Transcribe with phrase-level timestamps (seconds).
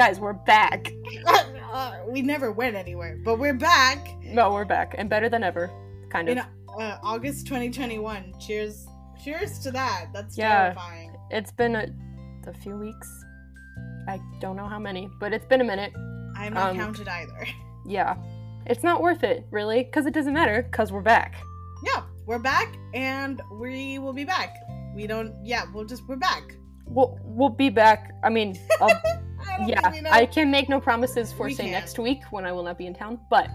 [0.00, 0.90] Guys, we're back.
[1.72, 5.70] Uh, we never went anywhere, but we're back No, we're back and better than ever.
[6.10, 6.38] Kind of.
[6.38, 6.42] in
[6.82, 8.34] uh, August 2021.
[8.40, 8.88] Cheers!
[9.22, 10.06] Cheers to that.
[10.12, 10.62] That's Yeah.
[10.72, 11.14] terrifying.
[11.30, 11.86] It's been a,
[12.48, 13.24] a few weeks.
[14.08, 15.92] I don't know how many, but it's been a minute.
[16.36, 17.46] I am not Um, counted either.
[17.86, 18.16] Yeah.
[18.66, 21.36] It's not worth it, really, because it doesn't matter, because we're back.
[21.84, 24.56] yeah, we're back, and we will be back.
[24.96, 25.32] We don't.
[25.44, 26.56] Yeah, we'll just we're back.
[26.86, 28.12] We'll, we'll be back.
[28.24, 29.00] I mean, I'll,
[29.60, 31.72] I yeah, I can make no promises for, We say, can.
[31.72, 33.48] next week when I will not be in town, but,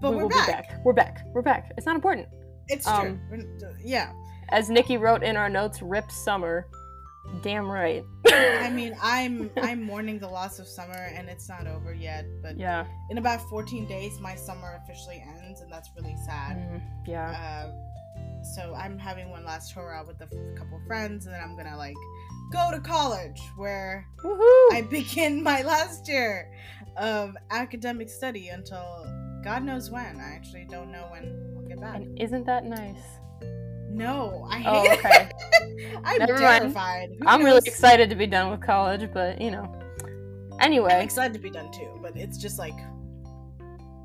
[0.00, 0.46] but we we're will back.
[0.46, 0.80] be back.
[0.84, 1.24] We're back.
[1.32, 1.72] We're back.
[1.76, 2.28] It's not important.
[2.68, 2.94] It's true.
[2.94, 3.44] Um, We're-
[3.84, 4.12] yeah.
[4.50, 6.66] As Nikki wrote in our notes, rip summer.
[7.42, 8.02] Damn right.
[8.26, 12.24] I mean, I'm I'm mourning the loss of summer, and it's not over yet.
[12.42, 12.86] But yeah.
[13.10, 16.56] in about 14 days, my summer officially ends, and that's really sad.
[16.56, 17.30] Mm, yeah.
[17.68, 21.56] Uh, so I'm having one last hurrah with a f- couple friends, and then I'm
[21.56, 21.94] gonna like
[22.50, 24.72] go to college where Woohoo!
[24.72, 26.50] I begin my last year
[26.96, 29.06] of academic study until
[29.44, 30.20] God knows when.
[30.20, 31.96] I actually don't know when I'll get back.
[31.96, 33.00] and isn't that nice?
[33.88, 34.98] No, I oh, hate Oh, it.
[34.98, 35.30] okay.
[36.04, 37.10] I'm Never terrified.
[37.26, 39.64] I'm really excited to be done with college, but you know.
[40.04, 42.76] I'm Anyway, excited to be done too, but it's just like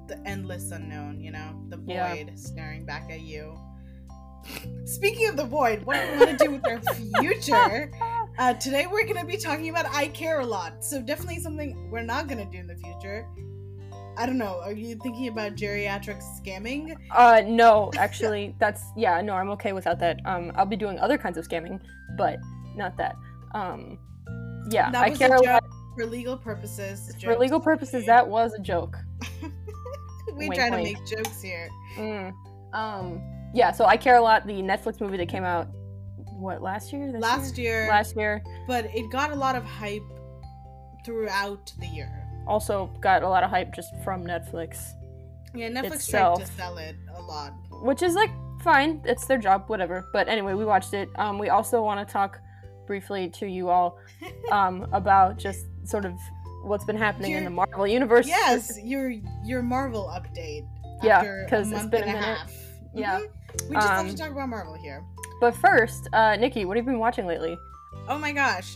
[0.08, 2.26] the endless unknown, you know, the void Yeah.
[2.36, 3.60] staring back at you.
[4.86, 6.80] Speaking of the void, what do we want to do with our
[7.22, 7.92] future?
[8.38, 11.90] Uh, today we're going to be talking about I care a lot, so definitely something
[11.90, 13.26] we're not going to do in the future.
[14.18, 14.60] I don't know.
[14.62, 16.96] Are you thinking about geriatric scamming?
[17.12, 20.20] uh no, actually that's yeah, no, I'm okay without that.
[20.26, 21.82] Um I'll be doing other kinds of scamming,
[22.18, 22.38] but
[22.76, 23.16] not that.
[23.54, 23.98] Um
[24.70, 25.64] yeah, that I care a lot
[25.96, 27.14] for legal purposes.
[27.22, 28.98] for legal purposes that was a joke.
[29.42, 30.98] we wink, try to wink.
[30.98, 31.70] make jokes here.
[31.98, 32.34] Mm.
[32.74, 33.22] Um
[33.54, 35.68] yeah, so I care a lot the Netflix movie that came out
[36.36, 37.12] what last year?
[37.12, 40.04] This Last year, Last year but it got a lot of hype
[41.06, 42.12] throughout the year.
[42.48, 44.78] also got a lot of hype just from Netflix.
[45.54, 46.38] Yeah, Netflix Itself.
[46.40, 47.54] tried to sell it a lot.
[47.84, 48.32] which is like
[48.64, 52.12] fine it's their job whatever but anyway we watched it um, we also want to
[52.12, 52.40] talk
[52.88, 54.00] briefly to you all
[54.52, 56.14] um, about just sort of
[56.64, 59.10] what's been happening in the marvel universe yes, your
[59.44, 60.66] your Marvel update.
[61.04, 62.24] Yeah, because it's been a a minute.
[62.24, 62.52] half.
[62.94, 63.20] Yeah.
[63.20, 63.28] Mhm.
[63.70, 65.04] We just have Um, to talk about Marvel here.
[65.42, 67.58] but first uh, nikki what have you been watching lately
[68.08, 68.76] Oh my gosh,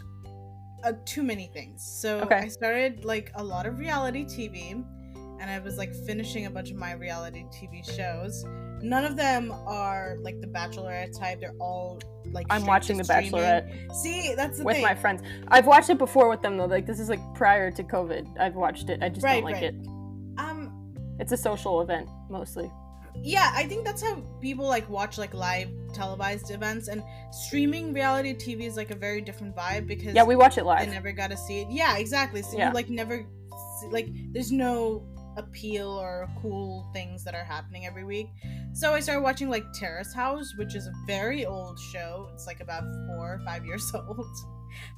[0.84, 1.84] uh, too many things.
[2.01, 2.35] So Okay.
[2.38, 4.72] I started like a lot of reality TV,
[5.39, 8.44] and I was like finishing a bunch of my reality TV shows.
[8.81, 11.41] None of them are like the Bachelorette type.
[11.41, 12.00] They're all
[12.31, 13.31] like i'm watching the streaming.
[13.34, 14.84] bachelorette See, that's the with thing.
[14.84, 17.84] my friends i've watched it before with them though like this is like prior to
[17.84, 19.73] covid i've watched it i just Right, don't like right.
[19.73, 19.75] it
[20.38, 22.69] um, it's a social event mostly
[23.23, 28.33] yeah i think that's how people like watch like live televised events and streaming reality
[28.33, 30.87] tv is like a very different vibe because yeah we watch it live.
[30.87, 31.67] i never got to see it.
[31.69, 32.41] Yeah exactly.
[32.41, 32.69] So Yeah.
[32.69, 33.25] you like never
[33.81, 35.03] see, like there's no
[35.37, 38.27] appeal or cool things that are happening every week.
[38.73, 42.29] So i started watching like terrace house which is a very old show.
[42.33, 44.27] It's like about four or five years old.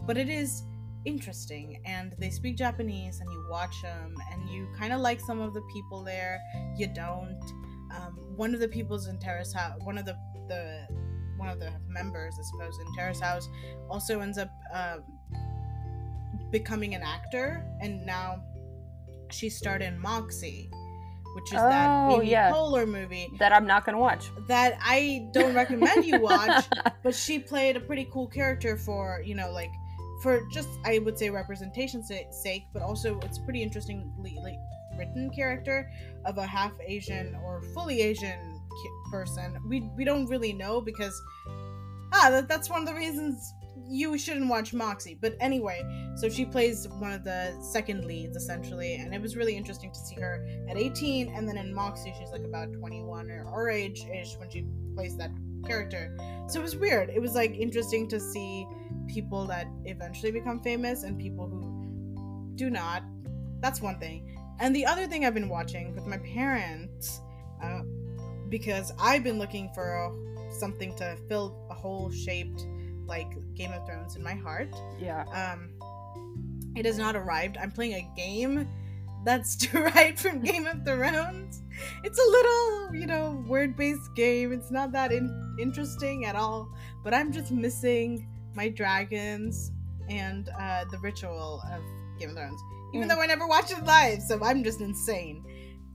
[0.05, 0.63] But it is
[1.05, 5.39] interesting and they speak japanese and you watch them and you kind of like some
[5.41, 6.39] of the people there.
[6.77, 7.39] You don't
[7.95, 10.15] um, one of the people's in terrace house one of the
[10.47, 10.87] the
[11.37, 13.49] one of the members i suppose in terrace house
[13.89, 15.03] also ends up um,
[16.51, 18.41] becoming an actor and now
[19.31, 20.69] she starred in moxie
[21.35, 22.51] which is that Oh, Amy yeah.
[22.51, 26.65] Poehler movie that i'm not gonna watch that i don't recommend you watch
[27.03, 29.71] but she played a pretty cool character for you know like
[30.21, 34.59] for just i would say representation sa- sake but also it's pretty interestingly like
[34.97, 35.89] written character
[36.25, 38.59] of a half asian or fully asian
[39.11, 41.21] person we we don't really know because
[42.13, 43.53] ah that, that's one of the reasons
[43.91, 45.17] you shouldn't watch moxie.
[45.19, 45.83] But anyway
[46.15, 49.99] so she plays one of the second leads essentially and it was really interesting to
[49.99, 54.05] see her at 18 and then in moxie she's like about 21 or our age
[54.05, 54.65] ish when she
[54.95, 55.31] plays that
[55.65, 56.15] character.
[56.47, 57.09] So it was weird.
[57.09, 58.65] It was like interesting to see
[59.07, 63.03] people that eventually become famous and people who do not.
[63.59, 67.19] That's one thing and the other thing i've been watching with my parents
[67.61, 67.81] uh,
[68.49, 72.65] because i've been looking for a, something to fill a hole shaped
[73.11, 74.73] like game of thrones in my heart.
[74.99, 75.23] Yeah.
[75.33, 75.69] Um
[76.75, 77.57] it has not arrived.
[77.57, 78.67] I'm playing a game
[79.25, 81.61] that's derived from game of thrones.
[82.03, 84.53] It's a little you know word-based game.
[84.53, 86.69] It's not that in- interesting at all.
[87.03, 89.71] But i'm just missing my dragons
[90.09, 91.81] and uh the ritual of
[92.19, 92.61] game of thrones
[92.93, 93.11] even Mm.
[93.11, 95.43] though i never watched it live so i'm just insane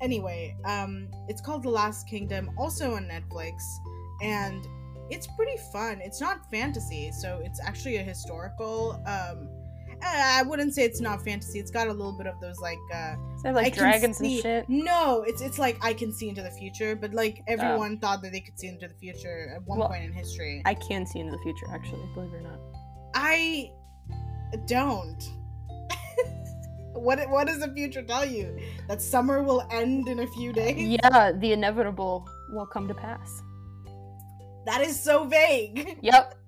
[0.01, 3.55] anyway um it's called the last kingdom also on netflix
[4.23, 4.67] and
[5.11, 9.49] it's pretty fun it's not fantasy so it's actually a historical um
[10.03, 11.59] Uh, I wouldn't say it's not fantasy.
[11.59, 13.15] It's got a little bit of those like uh
[13.61, 14.63] like I dragons and see- shit?
[14.69, 17.53] No, it's it's like I can see into the future, but like Oh.
[17.55, 20.61] everyone thought that they could see into the future at one Well, point in history.
[20.73, 22.61] I can see into the future, actually, believe it or not.
[23.15, 23.71] I
[24.67, 25.23] don't.
[26.97, 28.59] What what does the future tell you?
[28.89, 30.77] That summer will end in a few days?
[30.79, 33.43] Yeah, the inevitable will come to pass.
[34.67, 35.99] That is so vague.
[36.03, 36.35] Yep.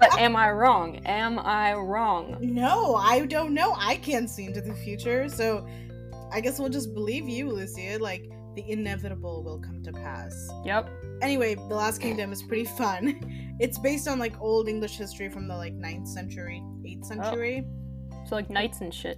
[0.00, 0.96] But am I wrong?
[1.06, 2.36] Am I wrong?
[2.40, 3.74] no, I don't know.
[3.78, 5.66] I can't see into the future, so
[6.32, 7.98] I guess we'll just believe you, Lucia.
[8.00, 10.48] Like the inevitable will come to pass.
[10.64, 10.88] Yep.
[11.22, 13.20] Anyway, The Last Kingdom is pretty fun.
[13.60, 17.64] It's based on like old English history from the like 9th century, 8th century.
[17.64, 18.16] Oh.
[18.26, 19.16] So like knights and shit.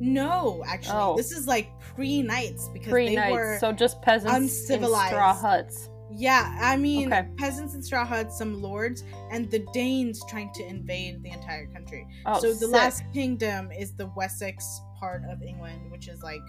[0.00, 1.16] No, actually, Oh.
[1.16, 5.88] this is like pre-knights because Pre they were So just peasants in straw huts.
[6.16, 7.26] Yeah, I mean, Okay.
[7.36, 9.02] peasants and straw huts, some lords,
[9.32, 12.06] and the Danes trying to invade the entire country.
[12.26, 12.70] Oh, so the sick.
[12.70, 16.42] Last Kingdom is the Wessex part of England, which is like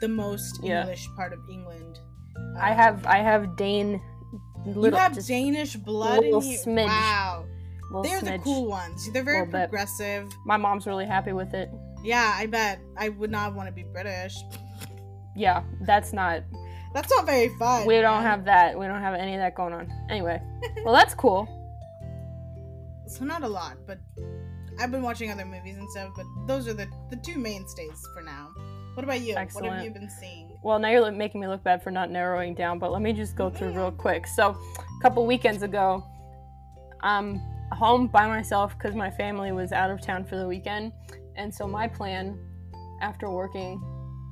[0.00, 0.82] the most Yeah.
[0.82, 1.98] English part of England.
[2.58, 4.00] I Um, have I have Dane.
[4.64, 6.58] Little, you have Danish blood in you.
[6.58, 6.86] smidge.
[6.86, 7.44] Wow,
[7.90, 9.10] little they're the cool ones.
[9.12, 9.70] They're very Little bit.
[9.70, 10.28] progressive.
[10.46, 11.68] My mom's really happy with it.
[12.02, 12.80] Yeah, I bet.
[12.96, 14.36] I would not want to be British.
[15.34, 16.42] Yeah, that's not.
[16.94, 17.86] That's not very fun.
[17.86, 18.24] We don't man.
[18.24, 18.78] have that.
[18.78, 19.90] We don't have any of that going on.
[20.10, 20.42] Anyway,
[20.84, 21.48] well, that's cool.
[23.06, 23.98] so not a lot, but
[24.78, 26.12] I've been watching other movies and stuff.
[26.16, 28.50] But those are the the two mainstays for now.
[28.94, 29.36] What about you?
[29.36, 29.68] Excellent.
[29.68, 30.50] What have you been seeing?
[30.62, 33.36] Well, now you're making me look bad for not narrowing down, but let me just
[33.36, 33.96] go through real mm.
[33.96, 34.26] quick.
[34.26, 36.04] So, a couple weekends ago,
[37.00, 37.40] I'm
[37.72, 40.92] home by myself because my family was out of town for the weekend,
[41.36, 42.38] and so my plan
[43.00, 43.82] after working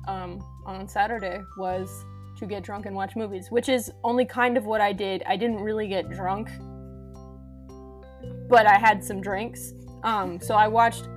[0.07, 2.05] um, on Saturday was
[2.37, 5.23] to get drunk and watch movies, which is only kind of what I did.
[5.27, 6.49] I didn't really get drunk,
[8.49, 9.73] but I had some drinks.
[10.03, 11.07] Um, so I watched.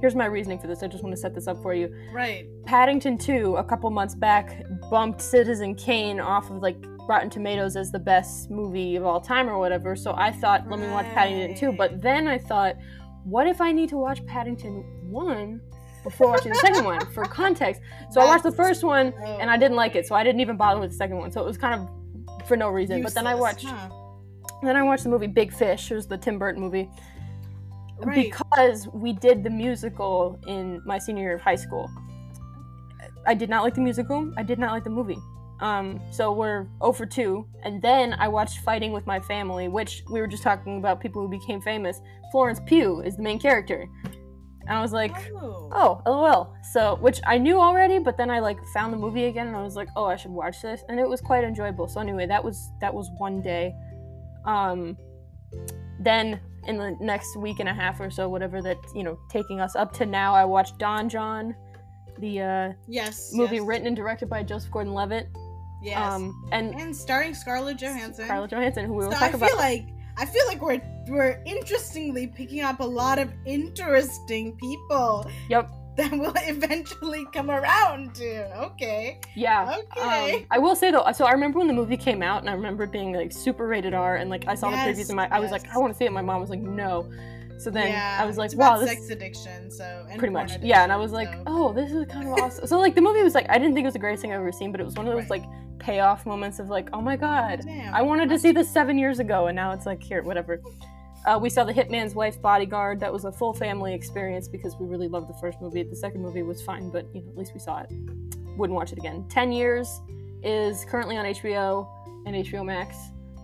[0.00, 0.82] Here's my reasoning for this.
[0.82, 1.94] I just want to set this up for you.
[2.10, 2.46] Right.
[2.64, 7.90] Paddington 2 a couple months back bumped Citizen Kane off of like Rotten Tomatoes as
[7.90, 9.94] the best movie of all time or whatever.
[9.94, 11.76] So I thought, let me watch Paddington 2.
[11.76, 12.76] But then I thought,
[13.24, 15.60] what if I need to watch Paddington 1
[16.04, 17.82] before watching the second one for context?
[18.10, 19.38] So I watched the That's- first one Oh.
[19.40, 21.30] and I didn't like it, so I didn't even bother with the second one.
[21.30, 23.02] So it was kind of for no reason.
[23.02, 23.90] But then I watched huh?
[24.62, 25.90] then I watched the movie Big Fish.
[25.90, 26.88] It was the Tim Burton movie
[28.02, 28.14] Right.
[28.16, 31.88] because we did the musical in my senior year of high school.
[33.26, 34.32] I did not like the musical.
[34.36, 35.18] I did not like the movie.
[35.60, 37.46] Um, so we're 0 for 2.
[37.64, 41.20] And then I watched Fighting with My Family, which we were just talking about people
[41.20, 42.00] who became famous.
[42.32, 43.86] Florence Pugh is the main character.
[44.70, 45.68] And I was like, oh.
[45.72, 46.54] oh, lol.
[46.62, 49.64] So, which I knew already, but then I like found the movie again and I
[49.64, 50.84] was like, oh, I should watch this.
[50.88, 51.88] And it was quite enjoyable.
[51.88, 53.74] So anyway, that was that was one day.
[54.44, 54.96] Um,
[55.98, 56.38] then
[56.68, 59.74] in the next week and a half or so, whatever that you know, taking us
[59.74, 61.56] up to now, I watched Don John,
[62.20, 63.32] the uh, yes.
[63.32, 65.30] movie yes, written and directed by Joseph Gordon-Levitt.
[65.82, 65.98] Yes.
[65.98, 68.26] Um, and and starring Scarlett Johansson.
[68.26, 69.48] Scarlett Johansson, who we will So talk I about.
[69.48, 70.80] feel like I feel like we're
[71.10, 75.70] we're interestingly picking up a lot of interesting people Yep.
[75.96, 78.56] that will eventually come around to.
[78.66, 79.20] Okay.
[79.34, 79.76] Yeah.
[79.96, 80.34] Okay.
[80.40, 82.52] Um, I will say though, so I remember when the movie came out, and I
[82.54, 85.40] remember being like super rated R, and like I saw the previews, and my I
[85.40, 85.68] was like.
[85.74, 86.12] I want to see it.
[86.12, 87.10] My mom was like, no.
[87.58, 88.16] So then yeah.
[88.18, 89.70] I was like, it's wow, this sex addiction.
[89.70, 90.82] So and pretty much, yeah.
[90.82, 92.66] And I was like, so- oh, this is kind of awesome.
[92.66, 94.40] So like the movie was like, I didn't think it was the greatest thing I've
[94.40, 95.42] ever seen, but it was one of those Right.
[95.42, 95.44] like
[95.78, 97.94] payoff moments of like, oh my god, Damn.
[97.94, 100.62] I wanted to see this seven years ago, and now it's like here, whatever.
[101.26, 102.98] Uh, we saw the Hitman's Wife Bodyguard.
[103.00, 105.82] That was a full family experience because we really loved the first movie.
[105.82, 107.90] The second movie was fine, but you know, at least we saw it.
[108.56, 109.26] Wouldn't watch it again.
[109.28, 110.00] Ten Years
[110.42, 111.86] is currently on HBO
[112.26, 112.96] and HBO Max,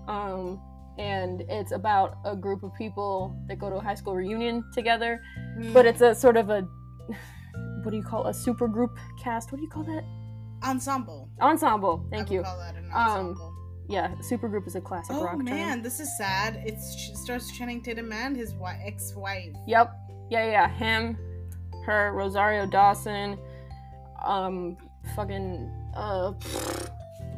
[0.09, 0.61] um,
[0.99, 5.21] and it's about a group of people that go to a high school reunion together.
[5.59, 5.73] Mm.
[5.75, 6.63] But it's a sort of a
[7.83, 9.53] what do you call a super group cast?
[9.53, 10.03] What do you call that?
[10.65, 11.29] ensemble.
[11.41, 12.05] Ensemble.
[12.11, 12.43] Thank you.
[12.43, 13.55] Call that an Um, ensemble.
[13.89, 15.45] Yeah, super group is a classic oh rock term.
[15.45, 16.57] man, this is sad.
[16.67, 19.55] It starts Channing Tatum and his wi- ex-wife.
[19.67, 19.95] Yep.
[20.31, 20.69] Yeah, yeah, yeah.
[20.69, 21.17] Him,
[21.85, 23.39] her, Rosario Dawson,
[24.25, 24.77] um,
[25.15, 26.33] fucking, uh,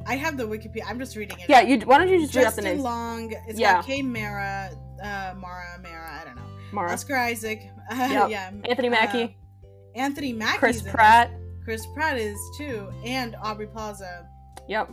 [0.06, 0.84] I have the Wikipedia.
[0.88, 1.50] I'm just reading it.
[1.50, 1.60] yeah.
[1.60, 2.82] You why don't you just read out the Justin names?
[2.82, 3.32] Long.
[3.46, 3.74] It's Yeah.
[3.74, 4.70] got Kate Mara,
[5.02, 6.18] uh, Mara, Mara.
[6.20, 6.42] I don't know.
[6.72, 7.70] Mara, Oscar Isaac.
[7.90, 8.30] Uh, Yep.
[8.30, 8.50] Yeah.
[8.68, 9.22] Anthony Mackie,
[9.64, 10.58] uh, Anthony Mackie.
[10.58, 11.30] Chris Pratt.
[11.64, 14.26] Chris Pratt is too, and Aubrey Plaza,
[14.68, 14.90] Yep,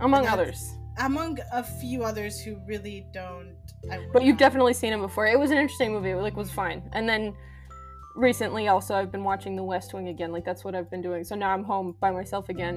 [0.00, 0.74] among others.
[0.98, 3.54] among a few others who really don't.
[3.90, 5.26] I But you've not- definitely seen him before.
[5.26, 6.10] It was an interesting movie.
[6.10, 6.82] It like was fine.
[6.92, 7.34] And then
[8.16, 10.32] recently, also, I've been watching The West Wing again.
[10.32, 11.24] Like that's what I've been doing.
[11.24, 12.76] So now I'm home by myself again,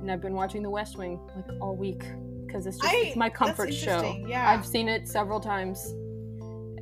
[0.00, 2.04] and I've been watching The West Wing like all week
[2.46, 4.16] because it's just I- it's my comfort show.
[4.26, 5.78] Yeah, I've seen it several times.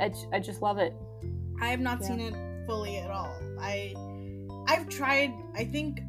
[0.01, 0.93] I, I just love it.
[1.61, 2.07] I have not yeah.
[2.09, 2.35] seen it
[2.67, 3.33] fully at all.
[3.61, 3.95] I
[4.67, 5.33] I've tried.
[5.55, 6.01] I think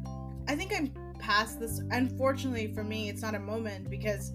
[0.48, 1.80] I think I'm past this.
[1.90, 4.32] Unfortunately for me, it's not a moment because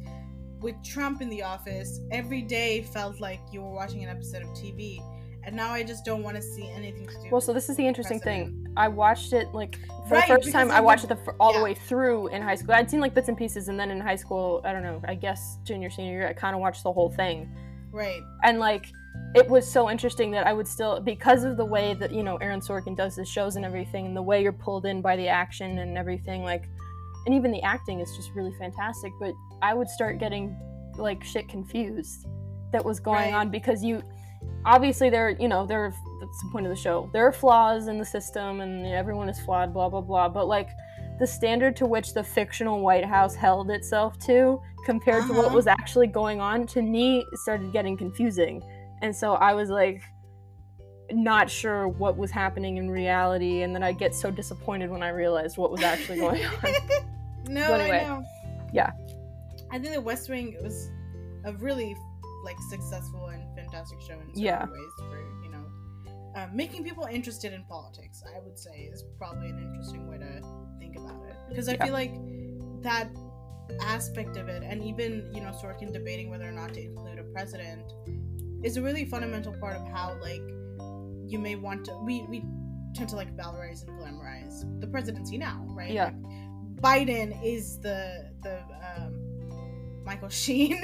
[0.60, 4.50] with Trump in the office, every day felt like you were watching an episode of
[4.50, 5.00] TV.
[5.44, 7.30] And now I just don't want to see anything to do.
[7.32, 8.54] Well, so this is the interesting President.
[8.66, 8.74] thing.
[8.76, 9.78] I watched it like
[10.08, 10.72] for Right, the first time.
[10.72, 11.60] I watched it the, all yeah.
[11.60, 12.74] the way through in high school.
[12.74, 15.02] I'd seen like bits and pieces, and then in high school, I don't know.
[15.08, 17.50] I guess junior senior year, I kind of watched the whole thing.
[17.94, 18.22] right.
[18.44, 18.88] and like
[19.36, 22.36] it was so interesting that I would still because of the way that you know
[22.38, 25.28] Aaron Sorkin does his shows and everything, and the way you're pulled in by the
[25.30, 26.68] action and everything, like,
[27.28, 29.12] and even the acting is just really fantastic.
[29.20, 30.58] But I would start getting
[30.98, 32.26] like shit confused
[32.72, 33.34] that was going Right.
[33.34, 34.02] on because you
[34.66, 37.98] obviously there you know there that's the point of the show there are flaws in
[38.00, 40.70] the system and everyone is flawed blah blah blah but like
[41.20, 45.56] the standard to which the fictional white house held itself to compared to what Uh-huh.
[45.56, 48.62] was actually going on to me started getting confusing
[49.04, 50.02] and so i was like
[51.12, 55.10] not sure what was happening in reality and then i get so disappointed when i
[55.10, 56.74] realized what was actually going on
[57.50, 58.24] no, I know.
[58.74, 58.92] yeah.
[59.72, 60.90] I think The West Wing was
[61.46, 61.96] a really
[62.46, 64.66] like successful and fantastic show in certain Yeah.
[64.66, 65.66] ways for you know
[66.36, 68.24] um, making people interested in politics.
[68.36, 70.42] I would say is probably an interesting way to
[70.80, 71.86] think about it because I Yeah.
[71.86, 72.14] feel like
[72.84, 73.10] that
[73.82, 77.24] aspect of it, and even you know Sorkin debating whether or not to include a
[77.24, 77.92] president,
[78.64, 80.42] is a really fundamental part of how like
[81.28, 81.98] you may want to.
[82.06, 82.44] We we
[82.94, 85.92] tend to like valorize and glamorize the presidency now, right?
[85.92, 86.06] Yeah.
[86.06, 86.16] Like,
[86.82, 88.60] Biden is the the
[88.98, 90.82] um, Michael Sheen.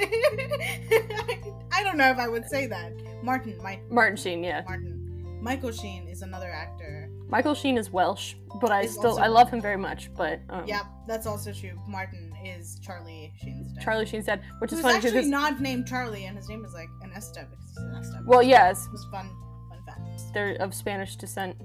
[1.72, 2.92] I don't know if I would say that.
[3.22, 7.08] Martin, Mike, martin sheen yeah Martin, Michael Sheen is another actor.
[7.26, 10.64] michael sheen is welsh but i still also- i love him very much but um,
[10.66, 11.80] Yeah, that's also true.
[11.88, 13.82] Martin is Charlie Sheen's dad.
[13.82, 16.90] charlie sheen's dead which is funny actually not named Charlie, and his name is like
[17.00, 18.26] an Estep because he's an Estep.
[18.26, 19.30] well yes it was fun,
[19.70, 20.34] fun fact.
[20.34, 21.56] they're of spanish descent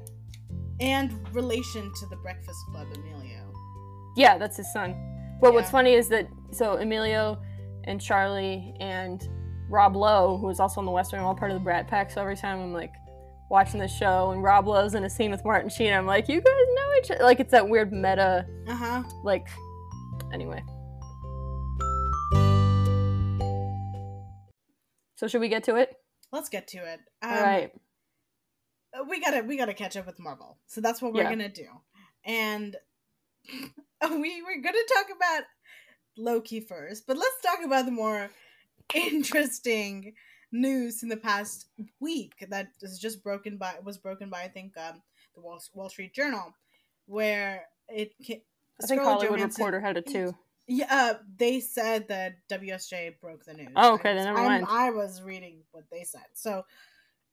[0.79, 3.48] And relation to the Breakfast Club, Emilio.
[4.19, 4.95] Yeah, that's his son.
[5.39, 7.41] But what's funny is that so Emilio
[7.85, 9.25] and Charlie and
[9.69, 12.11] Rob Lowe, who is also on the West Wing, all part of the Brat Pack.
[12.11, 12.91] So every time I'm like
[13.49, 16.41] watching the show and Rob Lowe's in a scene with Martin Sheen, I'm like, you
[16.41, 17.23] guys know each other.
[17.23, 19.03] Like it's that weird meta, Uh huh.
[19.23, 19.47] like.
[20.33, 20.61] Anyway.
[25.15, 25.93] So should we get to it?
[26.33, 26.99] Let's get to it.
[27.21, 27.71] Um, all right.
[29.09, 30.57] we gotta we gotta catch up with Marvel.
[30.67, 31.29] So that's what we're Yeah.
[31.29, 31.67] gonna do.
[32.25, 32.75] And
[34.11, 35.43] we we're gonna talk about
[36.17, 38.29] Loki first, but let's talk about the more
[38.93, 40.13] interesting
[40.51, 41.67] news in the past
[41.99, 45.01] week that is just broken by was broken by I think um,
[45.35, 46.53] the Wall, Wall Street Journal,
[47.05, 48.43] where it ca-
[48.81, 50.35] I think Scarlett Hollywood Johansson- Reporter had it too.
[50.71, 53.69] Yeah, uh, they said that WSJ broke the news.
[53.75, 56.25] Oh, okay, then never I'm- I was reading what they said.
[56.33, 56.63] So,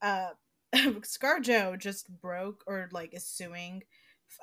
[0.00, 0.30] uh,
[0.74, 3.82] ScarJo just broke or like is suing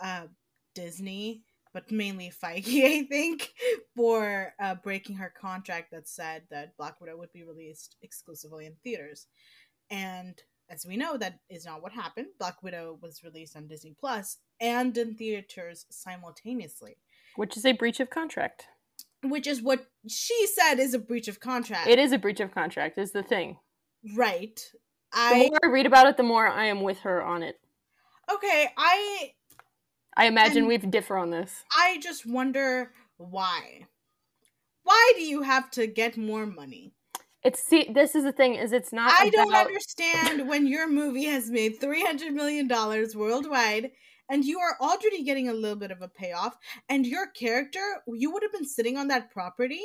[0.02, 0.28] uh,
[0.76, 1.42] Disney,
[1.74, 3.50] but mainly Feige, I think,
[3.96, 8.76] for uh, breaking her contract that said that Black Widow would be released exclusively in
[8.84, 9.28] theaters.
[9.90, 12.28] And as we know, that is not what happened.
[12.40, 16.98] Black Widow was released on Disney Plus and in theaters simultaneously
[17.36, 18.68] Which is a breach of contract.
[19.24, 21.88] which is what she said is a breach of contract.
[21.90, 23.58] It is a breach of contract, is the thing.
[24.16, 24.60] right.
[25.14, 27.60] The I more I read about it, the more I am with her on it.
[28.34, 28.70] okay.
[28.78, 29.34] I
[30.16, 31.64] I imagine we differ on this.
[31.76, 33.88] I just wonder why.
[34.84, 36.94] Why do you have to get more money?
[37.44, 39.12] It's see, this is the thing is it's not.
[39.20, 43.92] I don't understand when your movie has made three hundred million dollars worldwide,
[44.30, 48.32] and you are already getting a little bit of a payoff, and your character you
[48.32, 49.82] would have been sitting on that property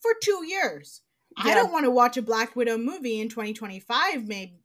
[0.00, 1.02] for two years.
[1.36, 4.26] I don't want to watch a Black Widow movie in twenty twenty five.
[4.26, 4.60] Maybe,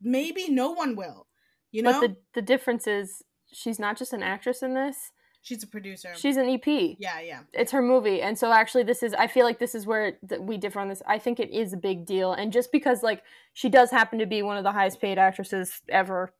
[0.00, 1.26] maybe no one will.
[1.70, 3.22] You know, But the the difference is
[3.54, 5.12] she's not just an actress in this.
[5.42, 6.12] she's a producer.
[6.16, 6.66] She's an EP.
[6.98, 7.40] yeah, yeah.
[7.52, 9.14] It's her movie, and so actually, this is.
[9.14, 11.02] I feel like this is where th- we differ on this.
[11.06, 14.26] I think it is a big deal, and just because like she does happen to
[14.26, 16.32] be one of the highest paid actresses ever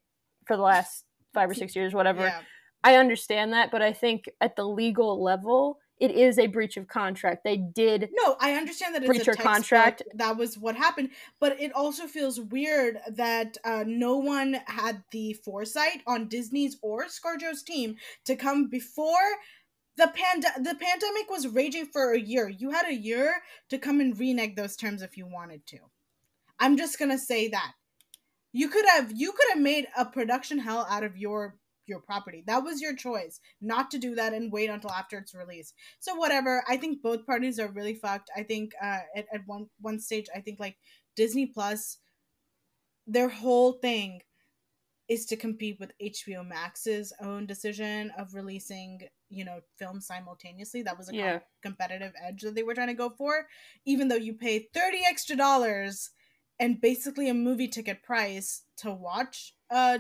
[0.47, 2.23] for the last five or six years, whatever.
[2.23, 2.41] Yeah.
[2.83, 6.89] I understand that, but I think at the legal level, it is a breach of
[6.89, 7.45] contract.
[7.45, 8.11] They did.
[8.13, 10.03] No, I understand that it's Breach a your contract.
[10.15, 11.11] That was what happened,
[11.41, 17.07] but it also feels weird that uh, no one had the foresight on Disney's or
[17.07, 19.13] ScarJo's team to come before
[19.97, 20.45] the pand.
[20.57, 22.49] The pandemic was raging for a year.
[22.49, 23.37] You had a year
[23.71, 25.79] to come and renege those terms if you wanted to.
[26.59, 27.73] I'm just gonna say that
[28.53, 32.43] you could have you could have made a production hell out of your your property.
[32.47, 35.75] That was your choice not to do that and wait until after it's released.
[36.01, 36.65] So whatever.
[36.69, 38.31] I think both parties are really fucked.
[38.37, 40.77] I think uh, at at one one stage, I think like
[41.17, 41.99] Disney Plus,
[43.07, 44.21] their whole thing
[45.09, 50.83] is to compete with HBO Max's own decision of releasing, you know, films simultaneously.
[50.83, 53.47] That was a com- competitive edge that they were trying to go for,
[53.85, 56.11] even though you pay 30 extra dollars
[56.59, 59.99] and basically a movie ticket price to watch uh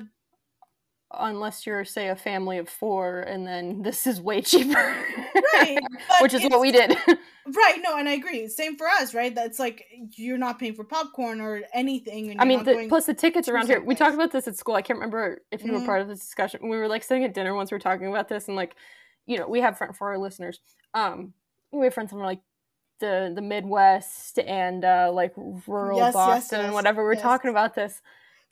[1.18, 4.74] Unless you're, say, a family of four, and then this is way cheaper.
[5.54, 5.78] right
[6.20, 6.96] Which is what we did.
[7.54, 9.84] right no and i agree same for us right that's like
[10.16, 13.66] you're not paying for popcorn or anything and I mean, the, plus the tickets around
[13.66, 13.82] here.
[13.82, 14.74] We talked about this at school.
[14.76, 15.80] I can't remember if you Mhm.
[15.80, 16.60] were part of this discussion.
[16.70, 17.70] We were like sitting at dinner once.
[17.70, 18.76] We were talking about this, and like,
[19.26, 20.60] you know, we have friends for our listeners.
[20.94, 21.34] Um,
[21.70, 22.40] we have friends from like
[23.00, 25.34] the the Midwest and uh like
[25.66, 27.02] rural Yes, yes, Boston and yes, whatever.
[27.02, 27.22] We We're yes.
[27.22, 28.00] talking about this.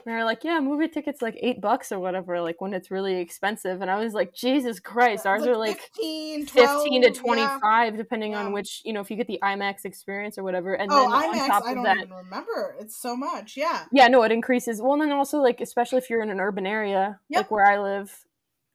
[0.05, 3.17] And they're like, yeah, movie tickets like eight bucks or whatever, like when it's really
[3.21, 3.81] expensive.
[3.83, 7.15] And I was like, Jesus Christ, ours It's are like 15 12, 15 to yeah.
[7.15, 8.41] 25 depending Yeah.
[8.45, 11.13] on which you know if you get the imax experience or whatever and oh then
[11.13, 14.23] on imax top i of don't that even remember it's so much yeah yeah no
[14.23, 17.39] it increases well and then also like especially if you're in an urban area Yep.
[17.39, 18.25] like where i live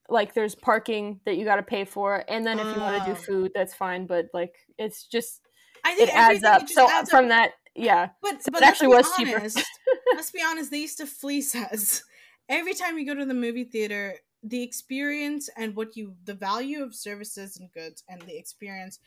[0.09, 3.05] like there's parking that you got to pay for and then if you want to
[3.05, 3.21] do Ah.
[3.21, 5.41] food that's fine but like it's just
[5.83, 7.29] i think it adds up just so adds from up.
[7.29, 8.09] that yeah.
[8.21, 9.37] But, but it actually was cheaper.
[9.37, 9.63] honest,
[10.15, 12.03] let's be honest they used to fleece us.
[12.49, 16.83] Every time you go to the movie theater the experience and what you the value
[16.83, 18.99] of services and goods and the experience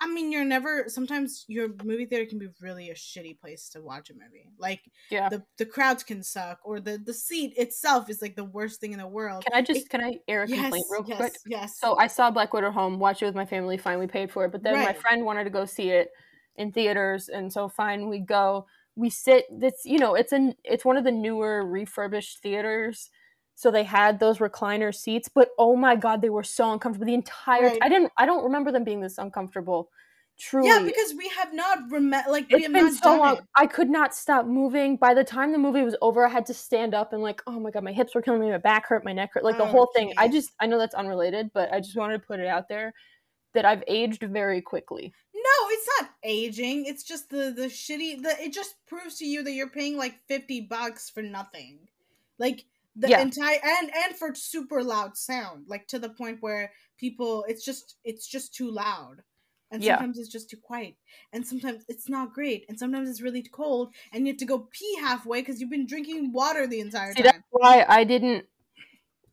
[0.00, 3.80] i mean you're never sometimes your movie theater can be really a shitty place to
[3.80, 4.50] watch a movie.
[4.58, 4.80] Like
[5.10, 5.28] yeah.
[5.28, 8.92] the the crowds can suck or the the seat itself is like the worst thing
[8.92, 9.44] in the world.
[9.44, 11.32] Can i just can i air a yes complaint real yes quick?
[11.46, 11.78] yes.
[11.80, 14.52] So I saw Black Widow home, watched it with my family, we paid for it.
[14.52, 16.10] But then my friend wanted to go see it
[16.58, 18.66] in theaters, and so fine, we go.
[18.96, 19.46] We sit.
[19.62, 23.10] It's you know, it's an it's one of the newer refurbished theaters.
[23.54, 27.06] So they had those recliner seats, but oh my god, they were so uncomfortable.
[27.06, 27.78] The entire Right.
[27.82, 29.90] I didn't I don't remember them being this uncomfortable.
[30.38, 33.36] Truly, yeah because we have not rem- like we it's have been not so long.
[33.36, 34.96] it I could not stop moving.
[34.96, 37.60] By the time the movie was over, I had to stand up and like, oh
[37.60, 39.66] my god, my hips were killing me, my back hurt, my neck hurt, like the
[39.66, 40.12] Oh, whole thing.
[40.16, 42.94] I just, I know that's unrelated, but I just wanted to put it out there
[43.54, 45.12] that I've aged very quickly.
[45.34, 46.84] No, it's not aging.
[46.86, 48.22] It's just the the shitty.
[48.22, 51.88] The it just proves to you that you're paying like fifty bucks for nothing,
[52.38, 53.20] like the Yeah.
[53.20, 57.96] entire and and for super loud sound, like to the point where people it's just
[58.04, 59.22] it's just too loud,
[59.70, 59.96] and Yeah.
[59.96, 60.96] sometimes it's just too quiet,
[61.32, 64.68] and sometimes it's not great, and sometimes it's really cold, and you have to go
[64.70, 67.32] pee halfway because you've been drinking water the entire See, time.
[67.32, 68.46] that's why I didn't,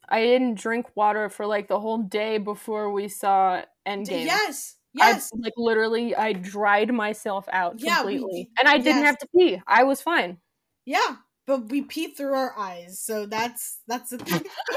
[0.08, 4.26] I didn't drink water for like the whole day before we saw Endgame.
[4.26, 5.32] Yes, I, yes.
[5.34, 9.06] like literally, I dried myself out Yeah, we- completely, and I didn't yes.
[9.06, 9.62] have to pee.
[9.68, 10.40] I was fine.
[10.86, 11.18] Yeah,
[11.48, 14.44] but we pee through our eyes, so that's that's the thing.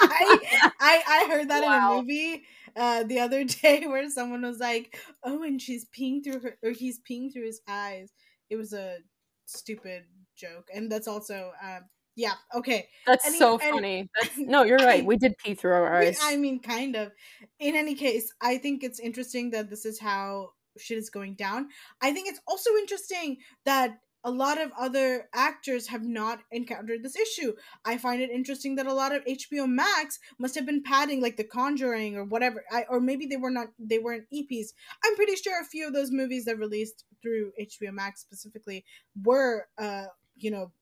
[0.00, 2.44] I, I I heard that in a movie
[2.76, 6.70] uh the other day where someone was like, "Oh, and she's peeing through her, or
[6.70, 8.12] he's peeing through his eyes."
[8.50, 8.98] It was a
[9.46, 10.04] stupid
[10.36, 11.84] joke, and that's also um
[12.18, 12.88] yeah okay.
[13.06, 14.10] That's Any- so any- funny.
[14.20, 15.04] That's, no, you're right.
[15.04, 16.18] We did pee through our eyes.
[16.22, 17.12] I mean, kind of.
[17.58, 21.68] In any case, I think it's interesting that this is how shit is going down.
[22.02, 27.16] I think it's also interesting that a lot of other actors have not encountered this
[27.16, 27.52] issue.
[27.84, 31.36] I find it interesting that a lot of HBO Max must have been padding like
[31.36, 33.68] The Conjuring or whatever, I, or maybe they were not.
[33.78, 34.68] They weren't EPs.
[35.04, 38.84] I'm pretty sure a few of those movies that released through HBO Max specifically
[39.24, 40.72] were, uh, you know,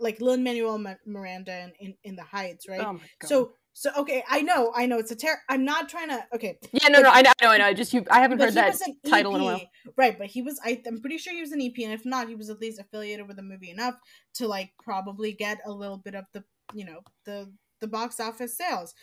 [0.00, 2.80] like Lin Manuel Miranda in, in in the Heights, right?
[2.80, 3.28] Oh my god.
[3.28, 5.38] So so okay, I know, I know it's a terror.
[5.48, 6.22] I'm not trying to.
[6.34, 7.72] Okay, yeah, no, no, I know, I know, I know.
[7.72, 9.60] Just you, I haven't heard he that was an title in a while.
[9.96, 10.18] right?
[10.18, 10.60] But he was.
[10.62, 12.78] I, I'm pretty sure he was an EP, and if not, he was at least
[12.78, 13.94] affiliated with the movie enough
[14.34, 18.56] to like probably get a little bit of the you know the the box office
[18.56, 18.94] sales.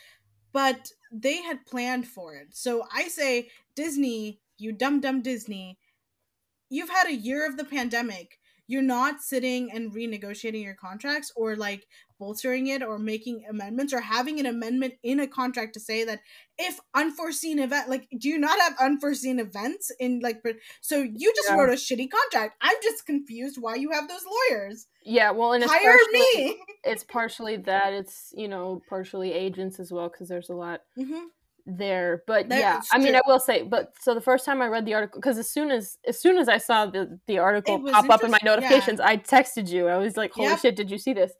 [0.51, 5.79] But they had planned for it, so I say Disney, you dumb dumb Disney,
[6.69, 8.39] you've had a year of the pandemic.
[8.69, 11.85] You're not sitting and renegotiating your contracts or like
[12.19, 16.19] bolstering it or making amendments or having an amendment in a contract to say that
[16.57, 20.41] if unforeseen event like do you not have unforeseen events in like
[20.81, 21.55] so you just Yeah.
[21.55, 25.63] wrote a shitty contract i'm just confused why you have those lawyers Yeah, well, and
[25.63, 27.93] hire me It's partially that.
[27.93, 31.27] It's you know partially agents as well because there's a lot hmm
[31.77, 32.23] there.
[32.27, 33.15] But That yeah, I mean.
[33.15, 35.69] I will say, but so the first time I read the article, because as soon
[35.71, 38.49] as as soon as I saw the the article pop up in my interest- yeah.
[38.55, 39.87] notifications, I texted you.
[39.87, 40.59] I was like, "Holy Yep.
[40.59, 41.33] shit, did you see this?"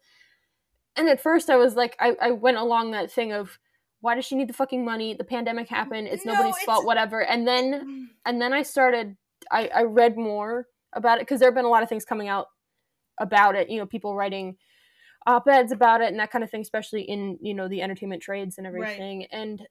[0.96, 3.58] And at first, I was like, I I went along that thing of.
[4.02, 5.12] Why does she need the fucking money?
[5.12, 6.08] The pandemic happened.
[6.08, 7.20] It's No, nobody's it's- fault, whatever.
[7.22, 8.06] And then mm.
[8.24, 9.14] and then I started
[9.50, 12.26] I, I read more about it because there have been a lot of things coming
[12.26, 12.46] out
[13.18, 14.56] about it, you know, people writing
[15.26, 18.56] op-eds about it and that kind of thing, especially in, you know, the entertainment trades
[18.56, 18.82] and Right.
[18.84, 19.26] everything.
[19.26, 19.64] And p-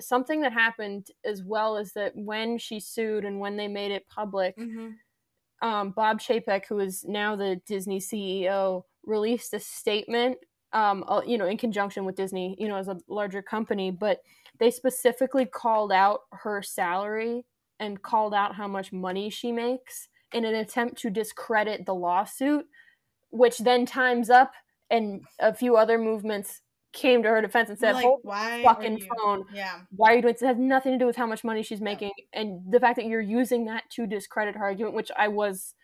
[0.00, 4.06] something that happened as well is that when she sued and when they made it
[4.08, 4.90] public, hmm
[5.62, 10.36] um, Bob Chapek, who is now the Disney CEO, released a statement
[10.72, 14.20] um, uh, you know, in conjunction with Disney, you know, as a larger company, but
[14.58, 17.46] they specifically called out her salary
[17.80, 22.66] and called out how much money she makes in an attempt to discredit the lawsuit,
[23.30, 24.52] which then Time's Up
[24.90, 26.60] and a few other movements
[26.96, 29.44] came to her defense and said, Like, "Hold why fucking you- phone.
[29.52, 29.80] Yeah.
[29.94, 30.42] Why are you doing this?
[30.42, 33.04] It has nothing to do with how much money she's making, and the fact that
[33.04, 35.74] you're using that to discredit her argument, which I was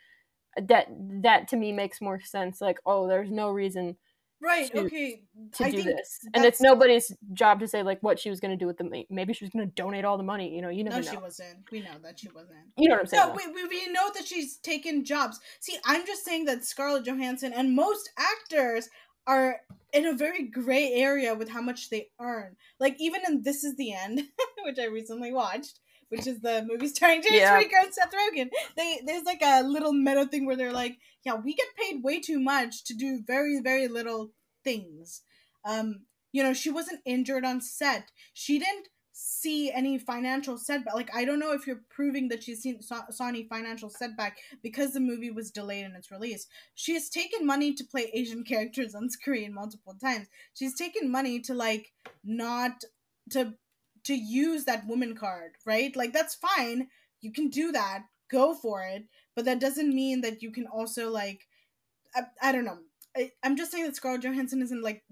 [0.56, 0.88] that
[1.22, 2.60] that to me makes more sense.
[2.60, 3.96] Like, oh, there's no reason
[4.40, 4.70] Right.
[4.72, 5.22] to- okay.
[5.52, 8.50] to I do this, and it's nobody's job to say like what she was going
[8.50, 10.52] to do with the ma- maybe she was going to donate all the money.
[10.54, 11.10] You know, you never No, know.
[11.12, 11.70] she wasn't.
[11.70, 12.58] We know that she wasn't.
[12.76, 13.28] You know what I'm saying?
[13.28, 15.38] No, we, we, we know that she's taken jobs.
[15.60, 18.88] See, I'm just saying that Scarlett Johansson and most actors
[19.26, 19.60] are
[19.92, 22.56] in a very gray area with how much they earn.
[22.80, 24.22] Like even in This Is the End,
[24.64, 27.50] which I recently watched, which is the movie starring James Yeah.
[27.58, 28.50] Franco and Seth Rogen.
[28.76, 32.20] They there's like a little meta thing where they're like, yeah, we get paid way
[32.20, 34.30] too much to do very very little
[34.64, 35.22] things.
[35.64, 38.10] Um, you know, she wasn't injured on set.
[38.32, 40.94] She didn't see any financial setback.
[40.94, 44.38] Like, I don't know if you're proving that she's seen saw, saw any financial setback
[44.62, 46.46] because the movie was delayed in its release.
[46.74, 50.28] She has taken money to play Asian characters on screen multiple times.
[50.54, 51.92] She's taken money to like
[52.24, 52.82] not
[53.30, 53.54] to
[54.04, 55.94] to use that woman card, right?
[55.94, 56.88] Like that's fine.
[57.20, 58.04] You can do that.
[58.30, 59.04] Go for it.
[59.36, 61.46] But that doesn't mean that you can also like
[62.14, 62.78] I, I don't know.
[63.16, 65.04] I, I'm just saying that Scarlett Johansson isn't like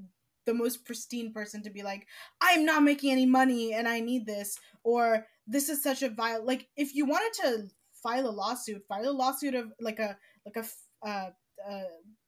[0.50, 2.06] the most pristine person to be like,
[2.40, 6.44] I'm not making any money and I need this, or this is such a vile.
[6.44, 7.70] Like, if you wanted to
[8.02, 10.64] file a lawsuit, file a lawsuit of like a like a
[11.06, 11.30] uh
[11.68, 11.82] uh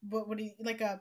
[0.08, 1.00] what do you like a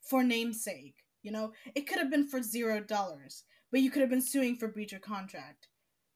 [0.00, 0.94] for namesake.
[1.22, 3.42] You know, it could have been for zero dollars,
[3.72, 5.66] but you could have been suing for breach of contract.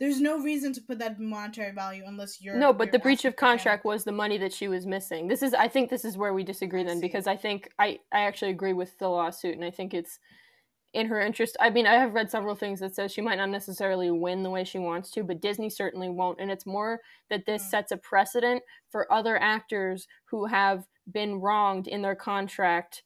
[0.00, 3.24] There's no reason to put that monetary value unless you're no, but you're the breach
[3.26, 5.28] of contract was the money that she was missing.
[5.28, 8.20] This is, I think, this is where we disagree then, because I think I, I
[8.20, 10.18] actually agree with the lawsuit, and I think it's
[10.94, 11.56] in her interest.
[11.60, 14.50] I mean, I have read several things that says she might not necessarily win the
[14.50, 17.70] way she wants to, but Disney certainly won't, and it's more that this Mm.
[17.70, 23.02] sets a precedent for other actors who have been wronged in their contract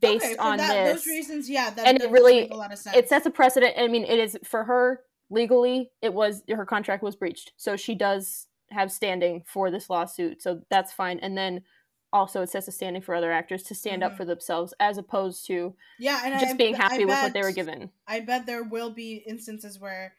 [0.00, 0.94] based Okay, on that, this.
[0.94, 2.96] those reasons, yeah, that, And it that does really- make a lot of sense.
[2.96, 3.74] it sets a precedent.
[3.78, 5.92] I mean, it is for her legally.
[6.02, 10.42] It was her contract was breached, so she does have standing for this lawsuit.
[10.42, 11.18] So that's fine.
[11.20, 11.64] And then
[12.12, 14.16] also it sets a standing for other actors to stand up Mhm.
[14.16, 17.42] for themselves, as opposed to yeah, and just I, being I happy with what they
[17.42, 17.92] were given.
[18.06, 20.14] I bet there will be instances where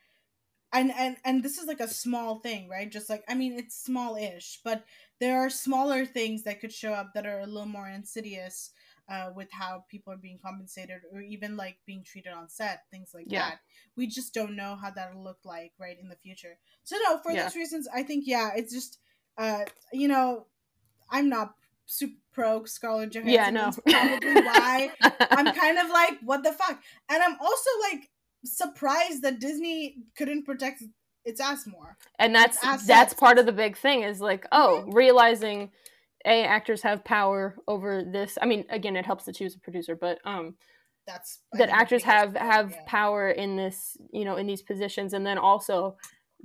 [0.73, 2.91] and and and this is like a small thing, right?
[2.91, 4.86] Just like I mean, it's small-ish, but
[5.19, 8.71] there are smaller things that could show up that are a little more insidious
[9.10, 13.12] uh, with how people are being compensated or even like being treated on set, things
[13.13, 13.50] like Yeah.
[13.50, 13.60] that.
[13.96, 16.58] We just don't know how that'll look like right in the future.
[16.84, 17.44] So no, for Yeah.
[17.44, 19.00] those reasons, I think yeah, it's just
[19.38, 20.46] uh, you know,
[21.10, 23.34] I'm not super pro Scarlett Johansson.
[23.34, 23.66] Yeah, no.
[23.66, 26.82] That's probably why I'm kind of like, what the fuck?
[27.10, 28.10] And I'm also like
[28.46, 30.84] surprised that Disney couldn't protect
[31.26, 31.98] its ass more.
[32.20, 35.72] and that's that's part of the big thing is like oh realizing
[36.26, 39.96] a actors have power over this i mean again it helps to choose a producer
[39.96, 40.56] but um
[41.06, 42.78] That's that actors have have yeah.
[42.88, 45.98] power in this you know in these positions and then also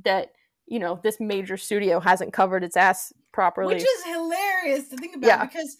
[0.04, 0.32] that
[0.66, 5.16] you know this major studio hasn't covered its ass properly which is hilarious to think
[5.16, 5.44] about Yeah.
[5.44, 5.76] because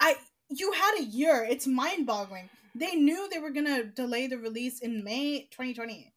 [0.00, 0.16] I
[0.50, 1.46] you had a year.
[1.48, 2.48] It's mind boggling.
[2.74, 6.12] They knew they were gonna delay the release in May 2020.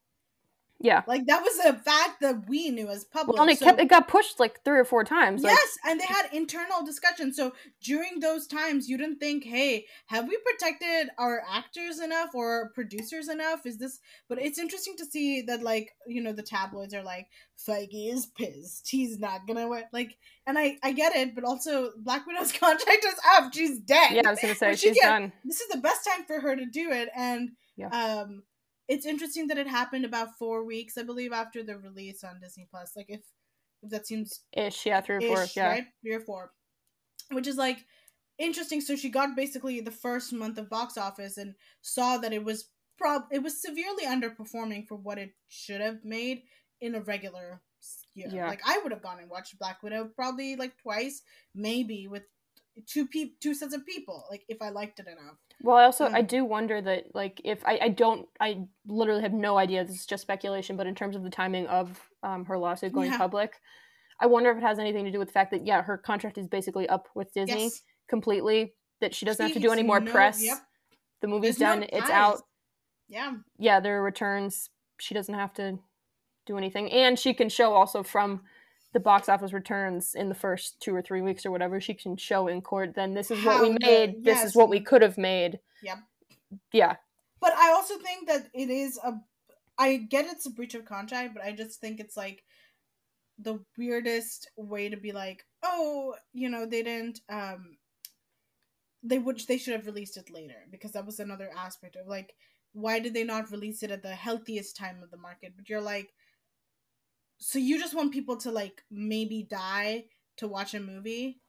[0.82, 3.34] Yeah Like that was a fact that we knew as public.
[3.34, 5.78] well, and it so- kept it got pushed like three or four times like, yes,
[5.86, 7.36] and they had internal discussions.
[7.36, 12.70] So during those times, you didn't think, "Hey, have we protected our actors enough or
[12.74, 14.00] producers enough?" Is this?
[14.28, 17.28] But it's interesting to see that, like, you know, the tabloids are like,
[17.66, 18.88] "Feige is pissed.
[18.90, 20.16] He's not gonna win." Like,
[20.46, 23.52] and I, I get it, but also Black Widow's contract is up.
[23.54, 24.12] She's dead.
[24.14, 26.56] yeah i was gonna say she she's done This is the best time for her
[26.56, 27.88] to do it, and Yeah.
[27.88, 28.42] um,
[28.92, 32.68] it's interesting that it happened about four weeks, I believe, after the release on Disney
[32.70, 32.92] Plus.
[32.94, 33.22] Like, if
[33.82, 35.84] if that seems ish yeah three or four ish, yeah right?
[36.02, 36.52] Three or four.
[37.30, 37.78] Which is like
[38.38, 38.82] interesting.
[38.82, 42.68] So she got basically the first month of box office and saw that it was
[42.98, 46.42] prob it was severely underperforming for what it should have made
[46.80, 47.62] in a regular
[48.14, 48.28] year.
[48.30, 48.48] Yeah.
[48.48, 51.22] Like I would have gone and watched Black Widow probably like twice,
[51.54, 52.24] maybe with
[52.86, 55.36] two peop two sets of people, like if I liked it enough.
[55.62, 59.22] Well, I also I Um, do wonder that like if I, I don't I literally
[59.22, 62.44] have no idea this is just speculation, but in terms of the timing of um,
[62.46, 63.18] her lawsuit going Yeah.
[63.18, 63.60] public,
[64.20, 66.38] I wonder if it has anything to do with the fact that yeah her contract
[66.38, 67.82] is basically up with Disney Yes.
[68.08, 70.42] completely that she doesn't have to do any more no- press.
[70.42, 70.58] yep.
[71.20, 71.88] The movie's There's no done.
[71.92, 72.40] it's out.
[73.08, 73.34] Yeah.
[73.58, 74.70] Yeah, there are returns.
[74.98, 75.78] She doesn't have to
[76.46, 78.42] do anything, and she can show also from
[78.92, 81.80] the box office returns in the first two or three weeks or whatever.
[81.80, 82.94] She can show in court.
[82.94, 84.24] Then this is what we How made.
[84.24, 85.60] This yes, is what we could have made.
[85.82, 85.98] Yep.
[86.72, 86.96] yeah.
[87.40, 89.14] But I also think that it is a.
[89.78, 92.44] I get it's a breach of contract, but I just think it's like
[93.38, 97.20] the weirdest way to be like, oh, you know, they didn't.
[97.28, 97.78] um
[99.02, 99.40] They would.
[99.40, 102.34] They should have released it later because that was another aspect of like,
[102.72, 105.54] why did they not release it at the healthiest time of the market?
[105.56, 106.12] But you're like,
[107.42, 110.04] so you just want people to like maybe die
[110.36, 111.40] to watch a movie?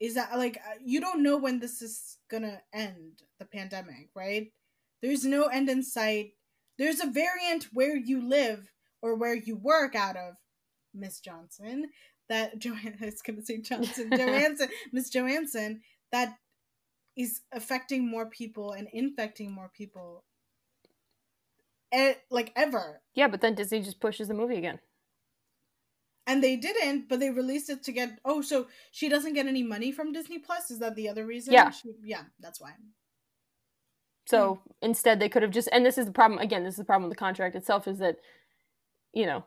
[0.00, 4.52] Is that like uh, you don't know when this is gonna end the pandemic, right?
[5.00, 6.32] There's no end in sight.
[6.78, 10.34] There's a variant where you live or where you work out of,
[10.92, 11.90] Miss Johnson.
[12.28, 15.80] That Joanne I was gonna say Johnson, Johansson, Miss Johansson,
[16.10, 16.34] that
[17.16, 20.24] is affecting more people and infecting more people.
[21.94, 23.00] E- like ever.
[23.14, 24.80] Yeah, but then Disney just pushes the movie again.
[26.28, 28.10] And they didn't, but they released it to get.
[28.24, 30.70] Oh, so she doesn't get any money from Disney Plus?
[30.70, 31.54] Is that the other reason?
[31.54, 31.70] Yeah.
[31.70, 32.72] She, yeah, that's why.
[34.26, 34.70] So hmm.
[34.82, 36.38] instead, they could have just, and this is the problem.
[36.38, 38.16] Again, this is the problem with the contract itself is that,
[39.14, 39.44] you know,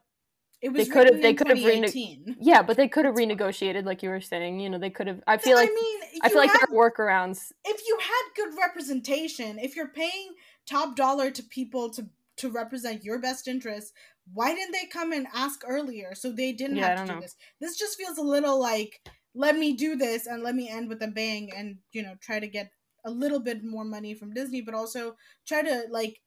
[0.62, 4.10] It was They could've- they could've rene- yeah, but they could have renegotiated, like you
[4.10, 4.60] were saying.
[4.60, 5.22] You know, they could have.
[5.26, 7.52] I feel like I mean, I feel like had- there are workarounds.
[7.66, 10.36] if you had good representation, if you're paying
[10.68, 12.08] top dollar to people to
[12.42, 13.94] to represent your best interests,
[14.34, 17.22] why didn't they come and ask earlier so they didn't Yeah, have to do know.
[17.22, 17.36] this?
[17.60, 19.00] This just feels a little like
[19.34, 22.40] let me do this and let me end with a bang and you know try
[22.40, 22.72] to get
[23.06, 25.16] a little bit more money from Disney, but also
[25.48, 26.22] try to like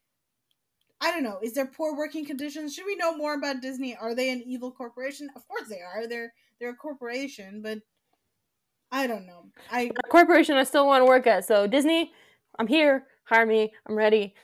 [1.00, 1.38] I don't know.
[1.42, 2.74] Is there poor working conditions?
[2.74, 3.94] Should we know more about Disney?
[3.96, 5.28] Are they an evil corporation?
[5.36, 6.06] Of course they are.
[6.06, 7.78] They're they're a corporation, but
[8.90, 9.50] I don't know.
[9.70, 11.44] I A corporation I still want to work at.
[11.44, 12.12] So Disney,
[12.58, 13.06] I'm here.
[13.24, 13.72] Hire me.
[13.86, 14.34] I'm ready.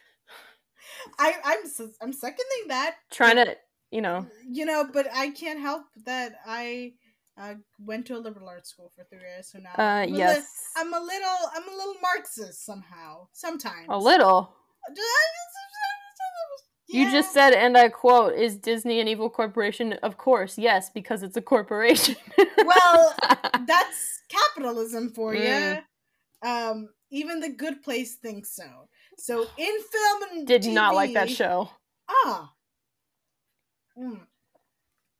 [1.19, 1.59] I I'm
[2.03, 2.97] I'm seconding that.
[3.11, 3.57] Trying to,
[3.91, 6.93] you know, You know, but I can't help that I
[7.39, 10.13] uh, went to a liberal arts school for three years, so now uh, I'm a
[10.13, 13.29] li- yes, I'm a little I'm a little Marxist somehow.
[13.33, 14.55] Sometimes a little.
[16.93, 21.23] You just said, and I quote, "Is Disney an evil corporation?" Of course, yes, because
[21.23, 22.17] it's a corporation.
[22.65, 23.15] well,
[23.67, 25.43] that's capitalism for you.
[25.43, 25.83] Mm.
[26.43, 28.89] Um, even the good place thinks so.
[29.21, 31.71] So in film and did not like that show.
[32.09, 32.53] Ah.
[33.99, 34.21] Mm.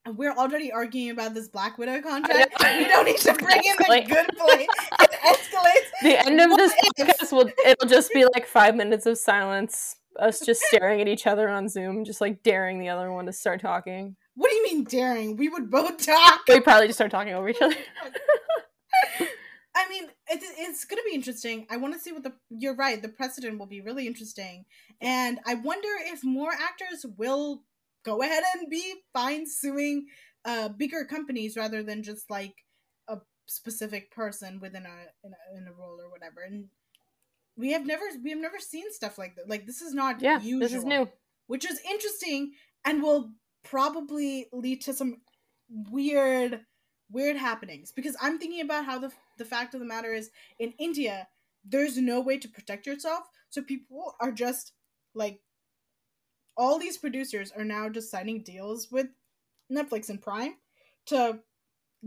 [0.07, 2.55] And we're already arguing about this Black Widow contract.
[2.63, 4.69] We don't need to bring in the good place.
[5.01, 5.87] It escalates.
[6.03, 7.19] The end of this What if?
[7.19, 11.27] podcast will it'll just be like five minutes of silence, us just staring at each
[11.27, 14.17] other on Zoom, just like daring the other one to start talking.
[14.35, 15.37] What do you mean daring?
[15.37, 16.41] We would both talk.
[16.49, 17.77] We probably just start talking over each other.
[19.75, 21.67] I mean, it, it's going to be interesting.
[21.71, 22.33] I want to see what the.
[22.51, 23.01] You're right.
[23.01, 24.65] The precedent will be really interesting,
[25.01, 27.63] and I wonder if more actors will
[28.05, 30.07] go ahead and be fine suing
[30.45, 32.55] uh, bigger companies rather than just like
[33.09, 36.41] a specific person within a in a, in a role or whatever.
[36.45, 36.67] And
[37.57, 39.49] we have never we have never seen stuff like that.
[39.49, 41.09] Like this is not Yeah, usual, this is new.
[41.47, 42.53] which is interesting
[42.85, 43.31] and will
[43.65, 45.19] probably lead to some
[45.69, 46.61] weird
[47.11, 47.93] weird happenings.
[47.93, 51.29] Because i'm thinking about how the the fact of the matter is in india
[51.65, 53.25] there's no way to protect yourself.
[53.51, 54.73] So people are just
[55.15, 55.41] like
[56.57, 59.07] all these producers are now just signing deals with
[59.73, 60.55] netflix and prime
[61.07, 61.41] to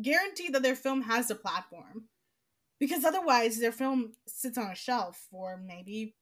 [0.02, 2.06] guarantee that their film has a platform.
[2.80, 6.16] Because otherwise their film sits on a shelf for maybe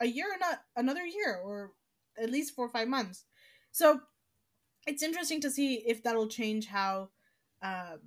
[0.00, 1.72] a year or not another year or
[2.18, 3.24] at least four or five months.
[3.72, 4.00] So
[4.86, 7.10] it's interesting to see if that'll change how
[7.62, 7.98] um,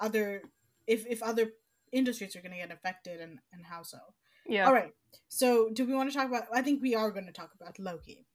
[0.00, 0.42] other
[0.86, 1.52] if if other
[1.92, 3.98] industries are going to get affected and and how so.
[4.46, 4.92] Yeah, All right.
[5.28, 6.44] So do we want to talk about?
[6.52, 8.26] I think we are going to talk about Loki.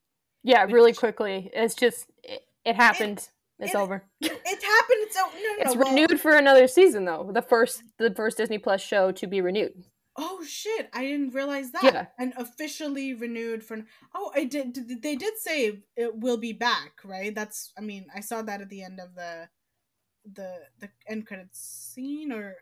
[0.43, 1.49] yeah, really which- quickly.
[1.53, 3.27] It's just it, it happened.
[3.59, 4.03] it's it- over.
[4.21, 5.07] It happened.
[5.11, 7.29] So no, no, It's no, well- renewed for another season though.
[7.33, 9.85] The first the first Disney Plus show to be renewed.
[10.15, 10.89] Oh shit!
[10.93, 11.83] I didn't realize that.
[11.83, 12.05] Yeah.
[12.19, 13.79] And officially renewed for.
[14.13, 17.33] Oh, I did- They did say it will be back, right?
[17.33, 17.71] That's.
[17.75, 19.49] I mean, I saw that at the end of the,
[20.31, 22.55] the the end credits scene, or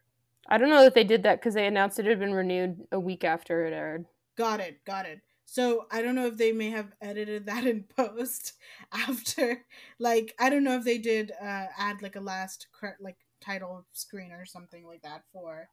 [0.48, 3.00] I don't know that they did that because they announced it had been renewed a
[3.00, 4.06] week after it aired.
[4.38, 5.22] Got it, got it.
[5.46, 8.54] So I don't know if they may have edited that in post
[8.94, 9.66] after,
[10.00, 13.86] like I don't know if they did uh, add like a last cre- like title
[13.92, 15.68] screen or something like that for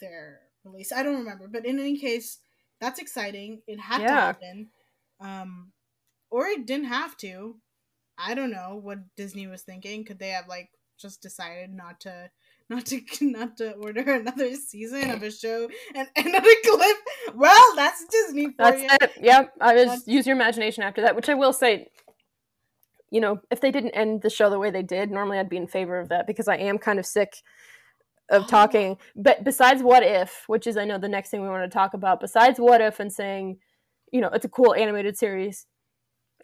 [0.00, 0.92] their release.
[0.92, 2.38] I don't remember, but in any case,
[2.80, 3.62] that's exciting.
[3.66, 4.68] It had to happen,
[5.20, 5.72] um,
[6.30, 7.56] or it didn't have to.
[8.18, 10.04] I don't know what Disney was thinking.
[10.04, 12.30] Could they have like just decided not to?
[12.68, 16.96] Not to not to order another season of a show and another clip.
[17.34, 18.88] Well, that's Disney for That's you.
[19.00, 19.12] it.
[19.22, 19.52] Yep.
[19.60, 21.88] I was That's- use your imagination after that, which I will say.
[23.08, 25.56] You know, if they didn't end the show the way they did, normally I'd be
[25.56, 27.36] in favor of that because I am kind of sick
[28.28, 28.46] of Oh.
[28.48, 28.96] talking.
[29.14, 31.94] But besides what if, which is I know the next thing we want to talk
[31.94, 33.58] about, besides what if and saying,
[34.10, 35.66] you know, it's a cool animated series.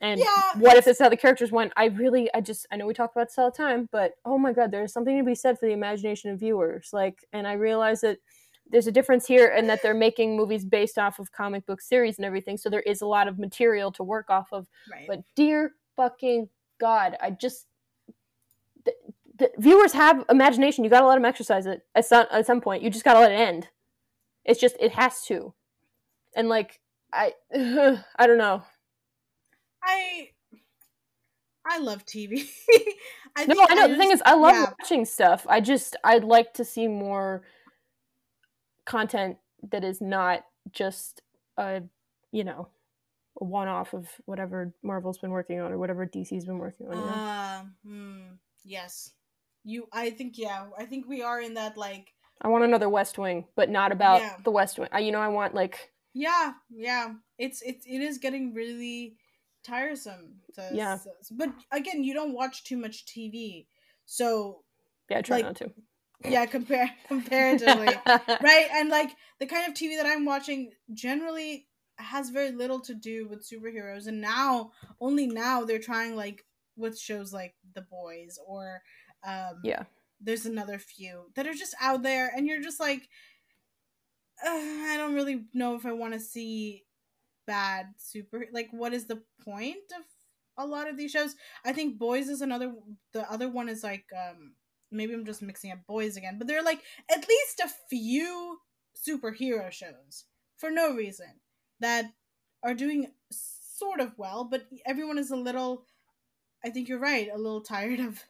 [0.03, 0.27] And Yeah,
[0.59, 1.73] what if it's- how the characters went?
[1.77, 4.37] I really, I just, I know we talk about this all the time, but oh
[4.37, 6.91] my god, there's something to be said for the imagination of viewers.
[6.93, 8.19] Like, and I realize that
[8.69, 12.19] there's a difference here in that they're making movies based off of comic book series
[12.19, 14.67] and everything, so there is a lot of material to work off of.
[14.91, 15.07] Right.
[15.07, 16.49] But dear fucking
[16.81, 17.67] god, I just
[18.85, 18.93] the,
[19.39, 20.83] the viewers have imagination.
[20.83, 22.83] You gotta let them exercise it at some at some point.
[22.83, 23.69] You just gotta let it end.
[24.45, 25.55] It's just it has to,
[26.35, 26.81] and like
[27.13, 28.65] I I don't know.
[29.83, 30.31] I
[31.65, 32.49] I love TV.
[33.37, 33.89] I No, I know.
[33.89, 35.47] the thing is, I love yeah, watching stuff.
[35.49, 37.43] I just I'd like to see more
[38.85, 39.37] content
[39.71, 41.23] that is not just
[41.57, 41.83] a
[42.33, 42.69] you know
[43.41, 46.97] a one off of whatever Marvel's been working on or whatever DC's been working on.
[46.99, 47.13] you know?
[47.13, 48.21] Uh, hmm,
[48.65, 49.13] yes.
[49.65, 53.19] You I think yeah, I think we are in that like I want another West
[53.19, 54.37] Wing, but not about Yeah.
[54.43, 54.89] the West Wing.
[54.91, 57.15] I, you know, I want like yeah, yeah.
[57.39, 59.17] It's it's it is getting really
[59.65, 60.99] tiresome to Yeah.
[61.33, 63.67] but again, you don't watch too much TV.
[64.07, 64.63] So,
[65.09, 65.73] yeah, I try Like, not to.
[66.25, 67.95] yeah, compare comparatively.
[68.43, 68.67] right?
[68.73, 73.29] And like the kind of TV that I'm watching generally has very little to do
[73.29, 76.45] with superheroes, and now only now they're trying like
[76.77, 78.83] with shows like The Boys or
[79.25, 79.85] um, Yeah.
[80.21, 83.09] there's another few that are just out there, and you're just like,
[84.45, 86.85] I don't really know if I want to see
[87.47, 90.05] bad super like what is the point of
[90.59, 92.73] a lot of these shows i think boys is another
[93.13, 94.53] the other one is like um
[94.91, 98.59] maybe i'm just mixing up boys again but they're like at least a few
[98.97, 100.25] superhero shows
[100.59, 101.41] for no reason
[101.81, 102.05] that
[102.63, 105.87] are doing sort of well but everyone is a little
[106.65, 108.23] i think you're right a little tired of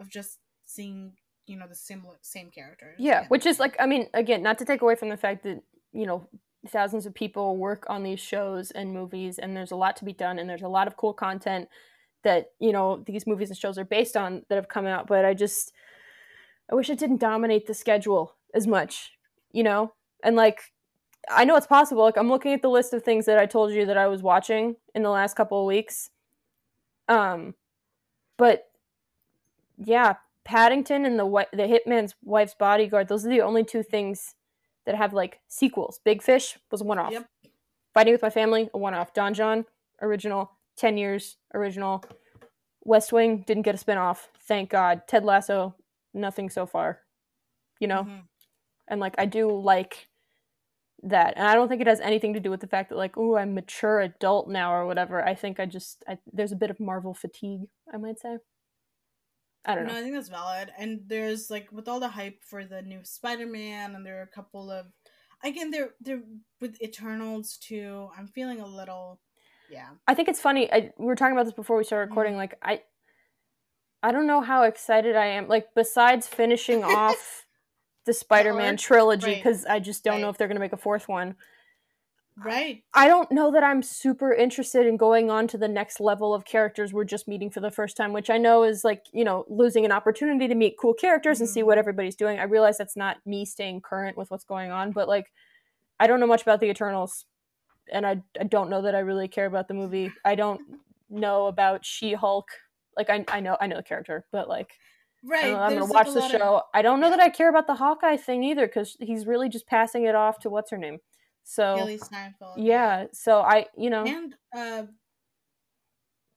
[0.00, 1.12] of just seeing
[1.46, 3.28] you know the similar same characters Yeah, again.
[3.28, 6.04] which is like, I mean, again, not to take away from the fact that you
[6.06, 6.28] know
[6.70, 10.12] thousands of people work on these shows and movies, and there's a lot to be
[10.12, 11.68] done, and there's a lot of cool content
[12.22, 15.06] that you know these movies and shows are based on that have come out.
[15.06, 15.72] But I just,
[16.70, 19.12] I wish it didn't dominate the schedule as much,
[19.52, 20.72] you know, and like.
[21.28, 22.04] I know it's possible.
[22.04, 24.22] Like I'm looking at the list of things that I told you that I was
[24.22, 26.10] watching in the last couple of weeks.
[27.08, 27.56] Um,
[28.36, 28.68] but
[29.76, 33.08] yeah, Paddington and the the Hitman's Wife's Bodyguard.
[33.08, 34.36] Those are the only two things
[34.86, 36.00] that have like sequels.
[36.04, 37.12] Big Fish was a one off.
[37.12, 37.28] Yep.
[37.94, 39.12] Fighting with My Family, a one off.
[39.12, 39.64] Don Jon,
[40.02, 40.50] original.
[40.76, 42.04] Ten Years, original.
[42.84, 44.28] West Wing didn't get a spin off.
[44.42, 45.02] Thank God.
[45.08, 45.74] Ted Lasso,
[46.14, 47.00] nothing so far.
[47.80, 48.22] You know, Mhm.
[48.88, 50.08] and like I do like
[51.02, 53.16] that, and I don't think it has anything to do with the fact that like,
[53.16, 55.22] oh, I'm mature adult now or whatever.
[55.24, 58.38] I think I just I, there's a bit of Marvel fatigue, I might say.
[59.66, 59.98] I don't No, know.
[59.98, 60.70] I think that's valid.
[60.78, 64.26] And there's like with all the hype for the new Spider-Man, and there are a
[64.28, 64.86] couple of,
[65.44, 66.22] again, they're they're
[66.60, 68.08] with Eternals too.
[68.16, 69.20] I'm feeling a little,
[69.70, 69.88] yeah.
[70.06, 70.72] I think it's funny.
[70.72, 72.32] I, we were talking about this before we started recording.
[72.34, 72.38] Mm-hmm.
[72.38, 72.82] Like I,
[74.02, 75.48] I don't know how excited I am.
[75.48, 77.44] Like besides finishing off
[78.04, 79.36] the Spider-Man trilogy, Right.
[79.36, 81.34] because I just don't know if they're gonna make a fourth one.
[82.44, 82.82] Right.
[82.92, 86.44] I don't know that I'm super interested in going on to the next level of
[86.44, 89.46] characters we're just meeting for the first time, which I know is like, you know,
[89.48, 91.78] losing an opportunity to meet cool characters and see what mm-hmm.
[91.80, 92.38] everybody's doing.
[92.38, 95.32] I realize that's not me staying current with what's going on, but like,
[95.98, 97.24] I don't know much about the Eternals,
[97.90, 100.12] and I, I don't know that I really care about the movie.
[100.24, 100.60] I don't
[101.08, 102.48] know about She Hulk.
[102.98, 104.72] Like, I, I know I know the character, but like,
[105.24, 105.44] Right.
[105.44, 106.62] I don't know, I'm gonna watch like, the lot of- show.
[106.74, 109.66] I don't know that I care about the Hawkeye thing either because he's really just
[109.66, 110.98] passing it off to what's her name.
[111.48, 112.58] So Hailee Steinfeld.
[112.58, 114.82] yeah, so I, you know, And uh,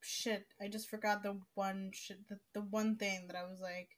[0.01, 3.89] shit, I just forgot the one shit, the, the one thing that I was like,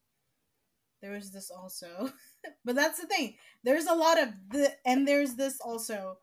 [1.02, 2.14] there was this also,
[2.66, 3.36] but that's the thing.
[3.62, 6.18] There's a lot of the, and there's this also,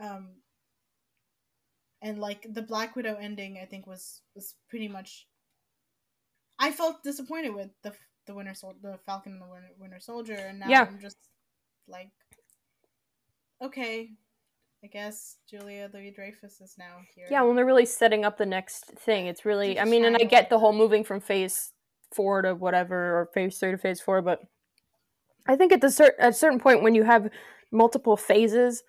[0.00, 0.30] um,
[2.02, 5.28] and like the Black Widow ending, I think was was pretty much.
[6.58, 7.92] I felt disappointed with the
[8.26, 10.82] the Winter Sol- the Falcon and the Winter, Winter Soldier, and now Yeah.
[10.82, 11.18] I'm just
[11.86, 12.10] like,
[13.62, 14.10] okay,
[14.84, 17.26] I guess Julia Louis Dreyfus is now here.
[17.30, 19.78] Yeah, when they're really setting up the next thing, it's really.
[19.78, 21.70] I mean, and I get the whole moving from phase
[22.12, 24.40] four to whatever, or phase three to phase four, but
[25.46, 27.30] I think at the cer- at a certain point when you have
[27.70, 28.82] multiple phases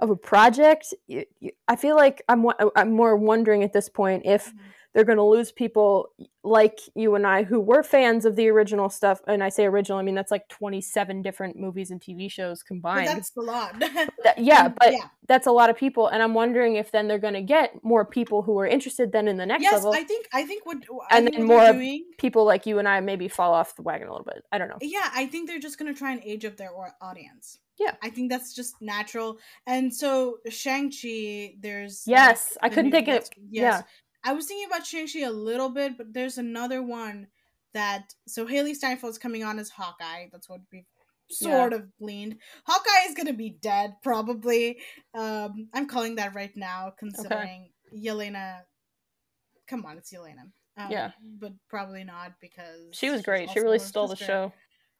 [0.00, 2.44] of a project, you, you, I feel like I'm
[2.74, 4.58] I'm more wondering at this point if Mhm.
[4.94, 6.10] They're going to lose people
[6.44, 9.20] like you and I who were fans of the original stuff.
[9.26, 13.06] And I say original, I mean that's like 27 different movies and TV shows combined.
[13.08, 13.74] that's a lot.
[14.24, 15.06] That- yeah, but yeah.
[15.26, 18.04] that's a lot of people, and I'm wondering if then they're going to get more
[18.04, 19.72] people who are interested then in the next one.
[19.72, 19.92] yes, level.
[19.94, 20.76] I think I think what
[21.10, 22.04] I And think then more- doing.
[22.18, 24.44] people like you and I maybe fall off the wagon a little bit.
[24.52, 24.78] I don't know.
[24.80, 26.70] Yeah, I think they're just gonna try and age up their
[27.00, 27.58] audience.
[27.80, 27.94] Yeah.
[28.02, 29.38] I think that's just natural.
[29.66, 33.82] And so Shang-Chi, there's like, Yes, I couldn't think of yes, yeah.
[34.24, 37.26] I was thinking about Shang-Chi a little bit, but there's another one
[37.74, 40.26] that so Hailee Steinfeld's coming on as Hawkeye.
[40.30, 40.84] That's what we
[41.30, 42.36] sort of gleaned.
[42.66, 44.78] Hawkeye is gonna be dead, probably.
[45.14, 48.60] Um, I'm calling that right now, considering Yelena.
[49.66, 50.50] Come on, it's Yelena.
[50.76, 51.12] Um, Yeah.
[51.40, 53.50] but probably not because She was great.
[53.50, 54.52] She really stole the show.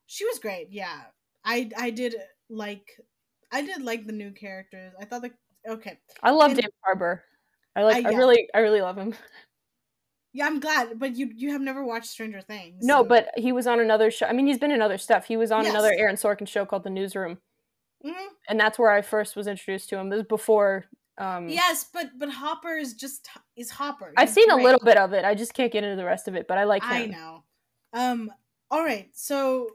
[0.07, 0.69] She was great.
[0.71, 1.03] Yeah,
[1.45, 2.17] I I did
[2.49, 2.87] like
[3.51, 4.95] I did like the new characters.
[5.01, 5.33] I thought the
[5.69, 5.99] okay.
[6.23, 7.25] I love And- David Harbour.
[7.77, 8.05] I like.
[8.07, 8.49] I- I really.
[8.55, 9.15] I really love him.
[10.35, 12.83] Yeah, I'm glad, but you you have never watched Stranger Things.
[12.87, 14.25] No, so- but he was on another show.
[14.25, 15.27] I mean, he's been in other stuff.
[15.27, 15.75] He was on Yes.
[15.75, 17.37] another Aaron Sorkin show called The Newsroom,
[18.03, 18.29] Mhm.
[18.49, 20.09] and that's where I first was introduced to him.
[20.09, 20.87] This was before.
[21.19, 24.15] Um, yes, but but Hopper is just is Hopper.
[24.17, 25.27] I've He's seen a little bit of it.
[25.27, 26.49] I just can't get into the rest of it.
[26.49, 26.91] But I like him.
[26.91, 27.45] I know.
[27.93, 28.33] Um.
[28.71, 29.11] All right.
[29.15, 29.69] So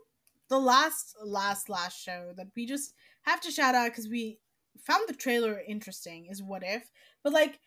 [0.47, 2.95] the last, last, last show that we just
[3.25, 4.39] have to shout out because we
[4.79, 6.89] found the trailer interesting is What If,
[7.21, 7.59] but like,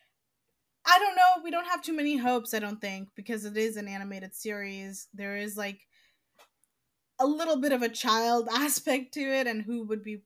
[0.87, 1.43] I don't know.
[1.45, 2.55] We don't have too many hopes.
[2.55, 5.09] I don't think because it is an animated series.
[5.15, 5.81] There is like
[7.21, 10.23] a little bit of a child aspect to it, and who would be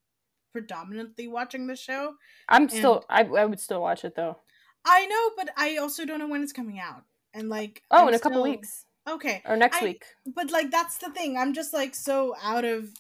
[0.53, 2.15] predominantly watching the show.
[2.49, 3.05] I'm still.
[3.11, 4.39] I, I would still watch it though.
[4.85, 7.05] I know, but I also don't know when it's coming out.
[7.33, 10.05] And like, Oh, I'm in a couple weeks Okay, or next I- week.
[10.35, 11.37] but like that's the thing.
[11.37, 12.91] I'm just like so out of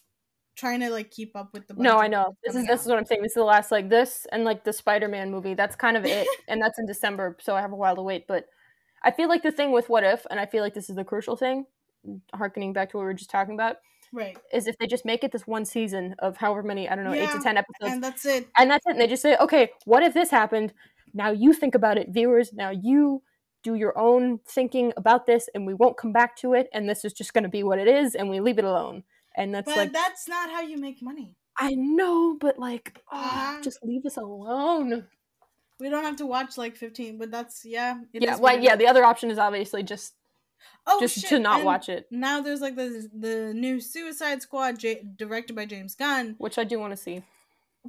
[0.56, 1.74] trying to like keep up with the.
[1.74, 2.36] No, I know.
[2.44, 3.22] This is this is what I'm saying.
[3.22, 5.54] This is the last like this and like the Spider-Man movie.
[5.54, 8.26] That's kind of it, and that's in December, so I have a while to wait.
[8.26, 8.46] But
[9.02, 11.04] I feel like the thing with What If, and I feel like this is the
[11.04, 11.66] crucial thing,
[12.34, 13.76] harkening back to what we were just talking about,
[14.12, 17.04] right, is if they just make it this one season of however many I don't
[17.04, 18.48] know eight to ten episodes, and that's it.
[18.58, 18.90] and that's it.
[18.90, 20.72] And they just say, okay, what if this happened?
[21.12, 22.52] Now you think about it, viewers.
[22.52, 23.22] Now you
[23.62, 26.68] do your own thinking about this, and we won't come back to it.
[26.72, 29.04] And this is just going to be what it is, and we leave it alone.
[29.36, 31.34] And that's But like, that's not how you make money.
[31.58, 35.06] I know, but like, oh, just leave us alone.
[35.80, 38.00] We don't have to watch like 15, but that's yeah.
[38.12, 38.76] it yeah, well, yeah.
[38.76, 40.14] The other option is obviously just
[40.86, 44.42] oh, just shit, to not and watch it, Now there's like the the new Suicide
[44.42, 47.22] Squad J- directed by James Gunn, which I do want to see.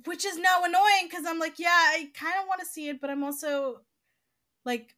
[0.06, 3.00] which is now annoying because I'm like, yeah, I kind of want to see it,
[3.00, 3.82] but I'm also
[4.66, 4.96] like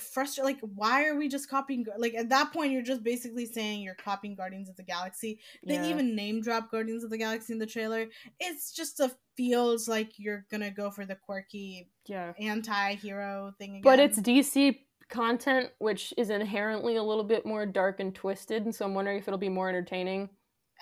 [0.00, 0.44] frustrated.
[0.44, 1.84] Like, why are we just copying?
[1.98, 5.38] Like at that point, you're just basically saying you're copying Guardians of the Galaxy.
[5.66, 5.88] They Yeah.
[5.88, 8.06] even name drop Guardians of the Galaxy in the trailer.
[8.40, 13.82] It's just a feels like you're gonna go for the quirky yeah, anti-hero thing again.
[13.82, 14.78] but it's DC
[15.08, 19.18] content, which is inherently a little bit more dark and twisted, and so I'm wondering
[19.18, 20.28] if it'll be more entertaining.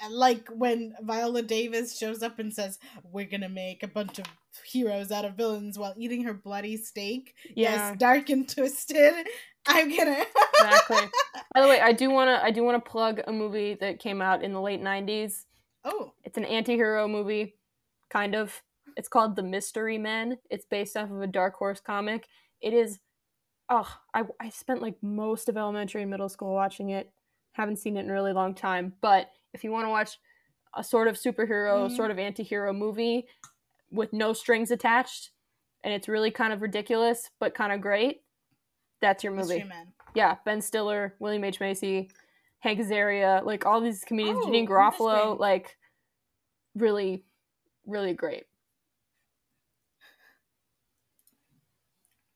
[0.03, 4.26] And, like when Viola Davis shows up and says, "We're gonna make a bunch of
[4.64, 9.14] heroes out of villains while eating her bloody steak." Yeah, Yes, dark and twisted.
[9.66, 10.24] I'm gonna.
[10.55, 10.96] exactly.
[11.55, 14.42] By the way, I do wanna I do wanna plug a movie that came out
[14.42, 15.44] in the late '90s.
[15.84, 17.57] oh, It's an anti-hero movie,
[18.11, 18.62] kind of.
[18.96, 20.38] It's called The Mystery Men.
[20.51, 22.26] It's based off of a Dark Horse comic.
[22.61, 22.98] It is
[23.68, 27.11] oh, I I spent like most of elementary and middle school watching it.
[27.53, 30.18] Haven't seen it in a really long time, but if you want to watch
[30.74, 31.96] a sort of superhero, Mhm.
[31.96, 33.26] sort of anti-hero movie
[33.90, 35.32] with no strings attached
[35.82, 38.22] and it's really kind of ridiculous but kind of great,
[39.01, 39.64] that's your movie.
[40.14, 41.59] Yeah, Ben Stiller, William H.
[41.61, 42.11] Macy,
[42.61, 45.76] Hank Azaria, like all these comedians, Oh, Janeane Garofalo, like
[46.74, 47.24] really,
[47.86, 48.46] really great.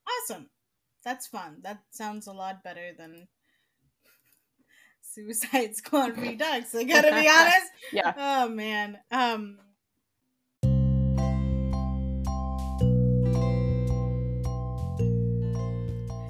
[0.06, 0.50] Awesome.
[1.04, 1.58] That's fun.
[1.62, 3.28] That sounds a lot better than
[5.14, 6.74] Suicide Squad Redux.
[6.74, 7.70] I gotta be honest.
[7.92, 8.12] Yeah.
[8.16, 8.98] Oh man.
[9.12, 9.58] Um.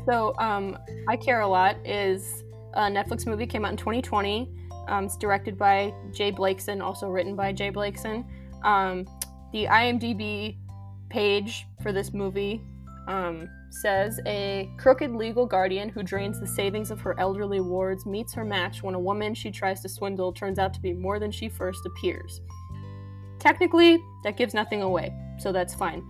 [0.07, 0.77] So, um,
[1.09, 4.51] I Care a Lot is a Netflix movie, came out in 2020.
[4.89, 8.27] Um, it's directed by J Blakeson, also written by J Blakeson.
[8.65, 9.07] Um,
[9.53, 10.59] the IMDb
[11.09, 12.61] page for this movie
[13.09, 18.33] um, says a crooked legal guardian who drains the savings of her elderly wards meets
[18.33, 21.31] her match when a woman she tries to swindle turns out to be more than
[21.31, 22.41] she first appears.
[23.39, 26.03] Technically, that gives nothing away, so that's fine.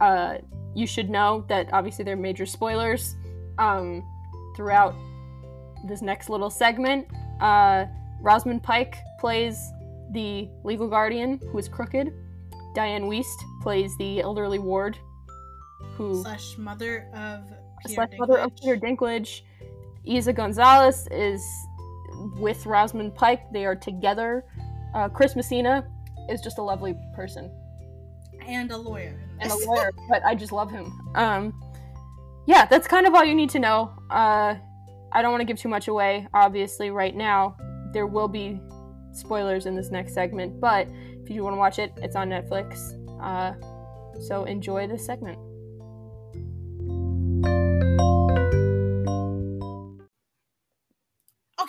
[0.00, 0.38] Uh,
[0.74, 3.16] you should know that obviously there are major spoilers
[3.58, 4.02] um,
[4.56, 4.94] throughout
[5.86, 7.06] this next little segment.
[7.40, 7.86] Uh,
[8.20, 9.56] Rosamund Pike plays
[10.12, 12.12] the legal guardian who is crooked.
[12.74, 14.98] Dianne Wiest plays the elderly ward
[15.96, 17.44] who Slash mother of.
[17.82, 18.60] Peter slash mother of Dinklage.
[18.60, 19.40] Peter Dinklage.
[20.06, 21.42] Eiza Gonzalez is
[22.36, 23.50] with Rosamund Pike.
[23.52, 24.44] They are together.
[24.94, 25.86] Uh, Chris Messina
[26.28, 27.50] is just a lovely person
[28.46, 29.18] and a lawyer.
[29.40, 30.92] and a lawyer, but I just love him.
[31.14, 31.62] Um,
[32.46, 33.92] yeah, that's kind of all you need to know.
[34.10, 34.56] Uh,
[35.12, 37.56] I don't want to give too much away, obviously, right now.
[37.92, 38.60] There will be
[39.12, 40.88] spoilers in this next segment, but
[41.22, 42.96] if you want to watch it, it's on Netflix.
[43.20, 43.54] Uh,
[44.20, 45.38] so enjoy this segment.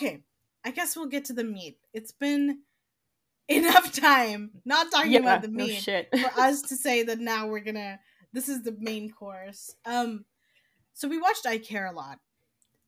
[0.02, 0.24] Okay,
[0.66, 1.78] I guess we'll get to the meat.
[1.94, 2.60] It's been
[3.48, 6.10] enough time not talking Yeah, about the no meat shit.
[6.12, 8.00] for us to say that now we're gonna.
[8.34, 9.76] This is the main course.
[9.86, 10.26] Um,
[10.94, 12.20] so we watched I Care a Lot.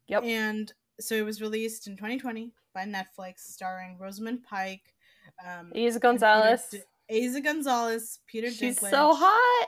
[0.08, 0.24] Yep.
[0.24, 4.94] And so it was released in 2020 by Netflix, starring Rosamund Pike,
[5.46, 6.64] um, Eiza Gonzalez.
[6.72, 8.90] Peter Eiza Gonzalez, Peter She's Dinklage.
[8.90, 9.68] so hot.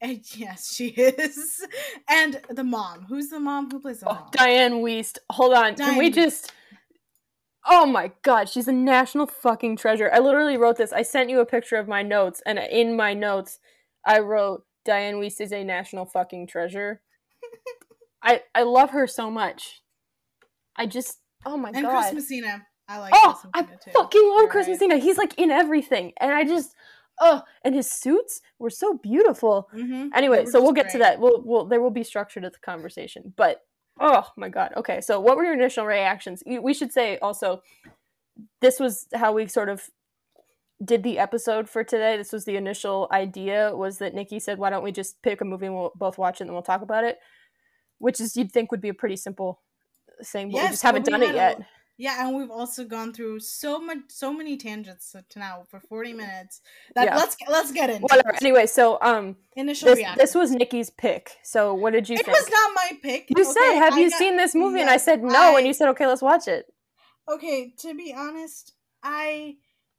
[0.00, 1.64] And yes, she is.
[2.08, 3.06] And the mom.
[3.08, 3.70] Who's the mom?
[3.70, 4.30] Who plays the Oh, mom?
[4.32, 5.18] Dianne Wiest.
[5.30, 5.74] Hold on.
[5.74, 6.52] Can we just.
[7.70, 10.10] Oh my god, she's a national fucking treasure.
[10.12, 10.92] I literally wrote this.
[10.92, 13.58] I sent you a picture of my notes, and in my notes,
[14.06, 17.02] I wrote Dianne Wiest is a national fucking treasure.
[18.22, 19.82] I I love her so much.
[20.76, 22.00] I just oh my and god.
[22.02, 22.66] Chris Messina.
[22.88, 23.90] I like oh, Chris I Messina too.
[23.90, 24.72] fucking love You're Chris right.
[24.72, 24.96] Messina.
[24.96, 26.74] He's like in everything, and I just
[27.20, 29.68] oh, and his suits were so beautiful.
[29.74, 30.10] Mhm.
[30.14, 31.18] Anyway, so we'll get to that.
[31.20, 33.64] We'll, we'll there will be structure to the conversation, but
[34.00, 34.72] oh my god.
[34.76, 36.42] Okay, so what were your initial reactions?
[36.46, 37.62] We should say also,
[38.60, 39.88] this was how we sort of
[40.84, 42.16] did the episode for today.
[42.16, 43.74] This was the initial idea.
[43.74, 46.36] Was that Nikki said, "Why don't we just pick a movie and we'll both watch
[46.36, 47.18] it and then we'll talk about it?"
[47.98, 49.60] Which is you'd think would be a pretty simple
[50.24, 51.62] thing, but we just haven't done it had a- yet.
[52.00, 56.12] Yeah, and we've also gone through so much, so many tangents to now for forty
[56.12, 56.60] minutes.
[56.94, 57.16] That Yeah.
[57.16, 58.30] let's let's get into Whatever.
[58.30, 58.40] it.
[58.42, 60.18] Anyway, so um, initial this reaction.
[60.18, 61.32] this was Nikki's pick.
[61.42, 62.38] So what did you It think?
[62.38, 63.26] was not my pick.
[63.36, 65.66] you said, "Have I you got- seen this movie?" and I said no, I- and
[65.66, 66.72] you said, "Okay, let's watch it."
[67.28, 69.56] Okay, to be honest, I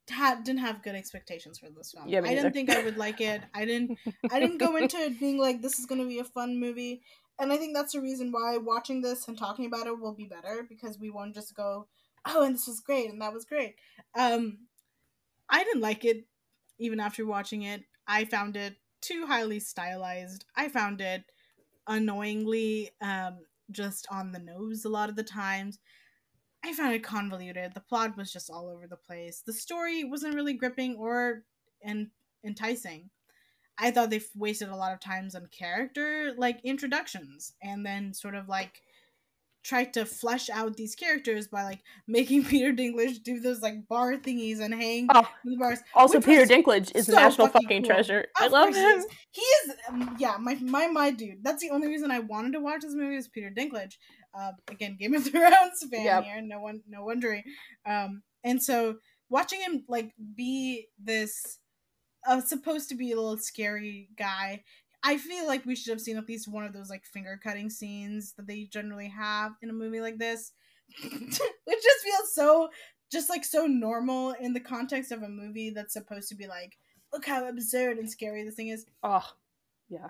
[0.10, 2.08] had didn't have good expectations for this film.
[2.08, 3.42] Yeah, I didn't think I would like it.
[3.54, 4.00] I didn't
[4.32, 7.02] I didn't go into it being like this is going to be a fun movie.
[7.40, 10.26] And I think that's the reason why watching this and talking about it will be
[10.26, 11.88] better because we won't just go,
[12.26, 13.76] "Oh, and this was great and that was great."
[14.16, 14.68] Um
[15.50, 16.28] I didn't like it
[16.80, 17.84] even after watching it.
[18.08, 20.46] I found it too highly stylized.
[20.56, 21.24] I found it
[21.88, 23.40] annoyingly um
[23.72, 25.80] just on the nose a lot of the times.
[26.64, 27.74] I found it convoluted.
[27.74, 29.42] The plot was just all over the place.
[29.46, 31.44] The story wasn't really gripping or
[31.84, 32.12] en-
[32.44, 33.10] enticing.
[33.80, 38.36] I thought they wasted a lot of times on character like introductions and then sort
[38.36, 38.82] of like
[39.62, 44.16] tried to flesh out these characters by like making Peter Dinklage do those like bar
[44.16, 45.80] thingies and hang Oh, in the bars.
[45.94, 47.90] also Peter Dinklage is a national fucking fucking cool.
[47.90, 48.26] treasure.
[48.38, 49.04] I love him.
[49.32, 51.44] He is, um, yeah, my my my dude.
[51.44, 53.96] That's the only reason I wanted to watch this movie is Peter Dinklage.
[54.38, 56.24] Uh, again, Game of Thrones fan Yep.
[56.24, 56.42] here.
[56.42, 57.44] No one, no wondering.
[57.86, 58.96] Um, and so
[59.30, 61.60] watching him like be this
[62.28, 64.64] uh, supposed to be a little scary guy.
[65.04, 67.70] I feel like we should have seen at least one of those like finger cutting
[67.70, 70.52] scenes that they generally have in a movie like this.
[71.04, 72.70] Which just feels so
[73.12, 76.78] just like so normal in the context of a movie that's supposed to be like,
[77.12, 78.86] look how absurd and scary this thing is.
[79.04, 79.26] Oh,
[79.90, 80.10] yeah.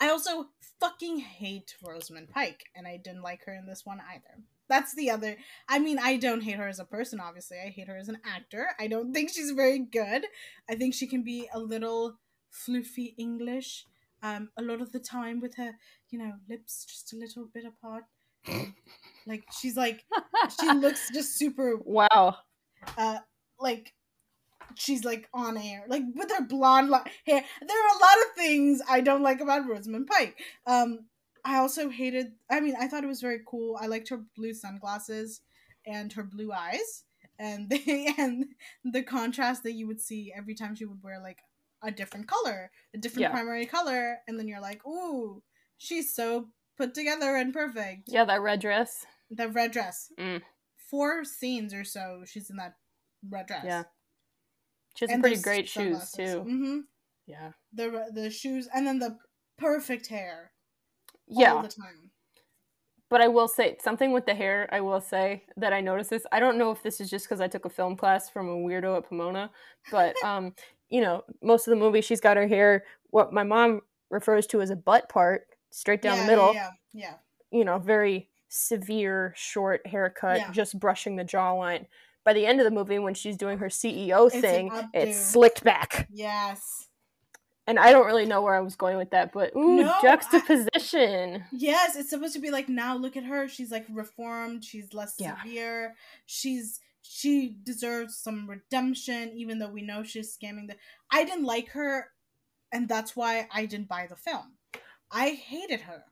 [0.00, 0.48] I also
[0.80, 4.42] fucking hate Rosamund Pike, and I didn't like her in this one either.
[4.68, 5.36] That's the other.
[5.68, 7.58] I mean, I don't hate her as a person, obviously.
[7.58, 8.68] I hate her as an actor.
[8.78, 10.24] I don't think she's very good.
[10.68, 12.18] I think she can be a little
[12.52, 13.86] floofy English,
[14.22, 15.72] um, a lot of the time with her,
[16.10, 18.04] you know, lips just a little bit apart.
[19.26, 20.04] like she's like
[20.60, 22.36] she looks just super wow.
[22.98, 23.18] uh
[23.58, 23.92] like
[24.74, 26.90] she's like on air like with her blonde
[27.26, 31.00] hair there are a lot of things i don't like about rosamund pike um
[31.44, 34.54] i also hated i mean i thought it was very cool i liked her blue
[34.54, 35.40] sunglasses
[35.86, 37.04] and her blue eyes
[37.38, 38.46] and they and
[38.84, 41.38] the contrast that you would see every time she would wear like
[41.82, 43.30] a different color a different Yeah.
[43.30, 45.42] primary color and then you're like ooh
[45.78, 49.04] she's so put together and perfect Yeah, that red dress.
[49.30, 50.42] the red dress Mm.
[50.90, 52.74] four scenes or so she's in that
[53.28, 53.84] red dress Yeah.
[54.96, 56.34] She has pretty great shoes sunglasses.
[56.34, 56.40] too.
[56.42, 56.78] hmm
[57.26, 57.52] Yeah.
[57.72, 59.18] The the shoes and then the
[59.58, 60.52] perfect hair.
[61.28, 61.54] Yeah.
[61.54, 62.10] all the time.
[63.10, 64.68] But I will say something with the hair.
[64.72, 66.26] I will say that I noticed this.
[66.32, 68.56] I don't know if this is just because I took a film class from a
[68.56, 69.50] weirdo at Pomona,
[69.90, 70.54] but um,
[70.88, 74.60] you know, most of the movie she's got her hair what my mom refers to
[74.60, 76.54] as a butt part, straight down yeah, the middle.
[76.54, 77.14] Yeah, yeah.
[77.52, 80.50] You know, very severe short haircut, Yeah.
[80.50, 81.86] just brushing the jawline.
[82.24, 85.62] By the end of the movie, when she's doing her CEO It's thing, it's slicked
[85.62, 86.08] back.
[86.10, 86.88] Yes.
[87.66, 90.02] And I don't really know where I was going with that, but ooh, No, I-
[90.02, 91.44] juxtaposition.
[91.50, 93.48] Yes, it's supposed to be like now look at her.
[93.48, 94.64] She's like reformed.
[94.64, 95.40] She's less Yeah.
[95.42, 95.94] severe.
[96.26, 100.76] She's she deserves some redemption, even though we know she's scamming the.
[101.10, 102.10] I didn't like her,
[102.72, 104.54] and that's why I didn't buy the film.
[105.10, 106.04] I hated her,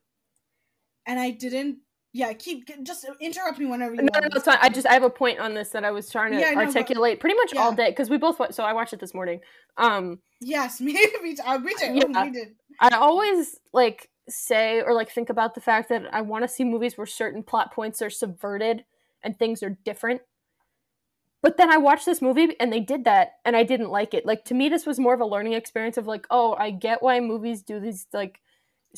[1.07, 1.79] and I didn't
[2.13, 4.25] yeah, keep just interrupt me whenever you No, want.
[4.25, 4.59] no, no, it's fine.
[4.61, 6.57] I just I have a point on this that I was trying to Yeah, no,
[6.57, 9.41] but- articulate pretty much all day because we both so I watched it this morning.
[9.77, 10.93] Um, Yes, me,
[11.23, 11.43] me too.
[11.47, 11.97] Uh, we did.
[11.97, 12.25] Yeah.
[12.25, 12.49] We did.
[12.81, 16.65] I always like say or like think about the fact that I want to see
[16.65, 18.85] movies where certain plot points are subverted
[19.23, 20.21] and things are different.
[21.43, 24.25] But then I watched this movie and they did that and I didn't like it.
[24.27, 27.03] Like to me this was more of a learning experience of like, oh, I get
[27.03, 28.41] why movies do these like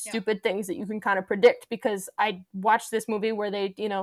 [0.05, 0.11] Yeah.
[0.11, 3.75] stupid things that you can kind of predict because I watched this movie where they,
[3.77, 4.03] you know,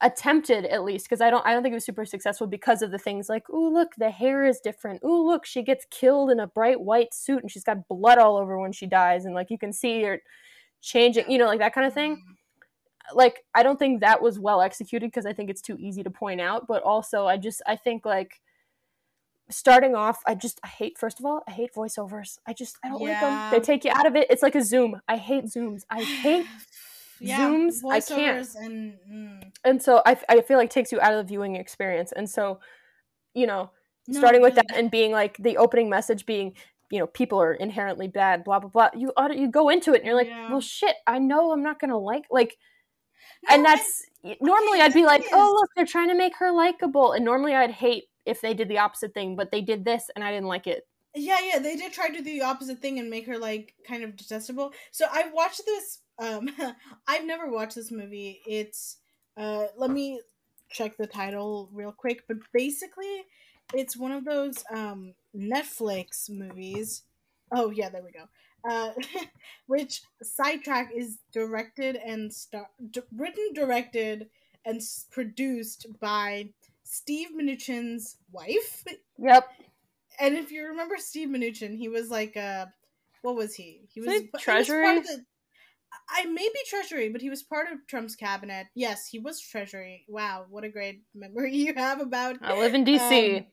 [0.00, 2.90] attempted at least because I don't I don't think it was super successful because of
[2.90, 5.00] the things like, oh look, the hair is different.
[5.02, 8.36] Oh look, she gets killed in a bright white suit and she's got blood all
[8.36, 10.20] over when she dies and like you can see her
[10.82, 13.16] changing, you know, like that kind of thing Mm.
[13.16, 16.10] like I don't think that was well executed because I think it's too easy to
[16.10, 16.66] point out.
[16.66, 18.40] But also, I just I think like
[19.50, 22.38] starting off, I just I hate first of all I hate voiceovers.
[22.46, 23.50] I just I don't like them.
[23.50, 24.26] They take you out of it.
[24.30, 25.00] It's like a zoom.
[25.08, 25.82] I hate zooms.
[25.90, 26.46] I hate
[27.22, 28.46] Zooms, I can't.
[28.56, 29.52] And mm.
[29.64, 32.12] and so I I feel like it takes you out of the viewing experience.
[32.12, 32.58] And so
[33.34, 33.70] you know
[34.08, 34.62] No, starting with yeah.
[34.68, 36.54] that and being like the opening message being
[36.90, 39.98] you know people are inherently bad blah blah blah you ought you go into it
[39.98, 40.50] and you're like Yeah.
[40.50, 42.58] well shit i know i'm not gonna like like
[43.48, 44.02] No, and that's
[44.40, 47.54] normally I'd be like, thing oh look, they're trying to make her likable, and normally
[47.54, 50.48] I'd hate if they did the opposite thing, but they did this and I didn't
[50.48, 50.86] like it.
[51.14, 54.02] Yeah, yeah, they did try to do the opposite thing and make her like kind
[54.02, 54.72] of detestable.
[54.90, 56.00] So I watched this.
[56.18, 56.50] Um,
[57.08, 58.40] I've never watched this movie.
[58.46, 58.98] It's
[59.36, 60.20] uh, let me
[60.70, 62.24] check the title real quick.
[62.26, 63.24] But basically,
[63.74, 67.02] it's one of those um Netflix movies.
[67.52, 68.24] Oh yeah, there we go.
[68.68, 68.92] Uh,
[69.66, 74.28] which sidetrack is directed and star- d- written, directed,
[74.64, 76.48] and produced by
[76.94, 78.84] Steve Mnuchin's wife.
[79.18, 79.48] Yep.
[80.20, 82.66] And if you remember Steve Mnuchin, he was like uh
[83.22, 83.88] what was he?
[83.92, 84.84] He was, he he was Treasury?
[84.84, 85.24] part of the,
[86.08, 88.66] I may be Treasury, but he was part of Trump's cabinet.
[88.74, 90.04] Yes, he was Treasury.
[90.08, 93.38] Wow, what a great memory you have about I live in DC.
[93.38, 93.44] Um,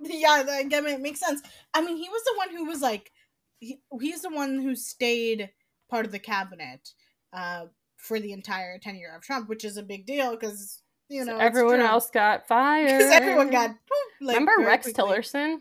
[0.00, 1.42] yeah, that that makes sense.
[1.74, 3.12] I mean, he was the one who was like,
[3.58, 5.50] he, he's the one who stayed
[5.90, 6.92] part of the cabinet
[7.34, 7.66] uh,
[7.96, 11.38] for the entire tenure of Trump, which is a big deal because you know So
[11.38, 12.86] everyone else got fired.
[12.98, 13.70] because everyone got
[14.20, 15.02] like, Remember Rex quickly.
[15.04, 15.58] Tillerson?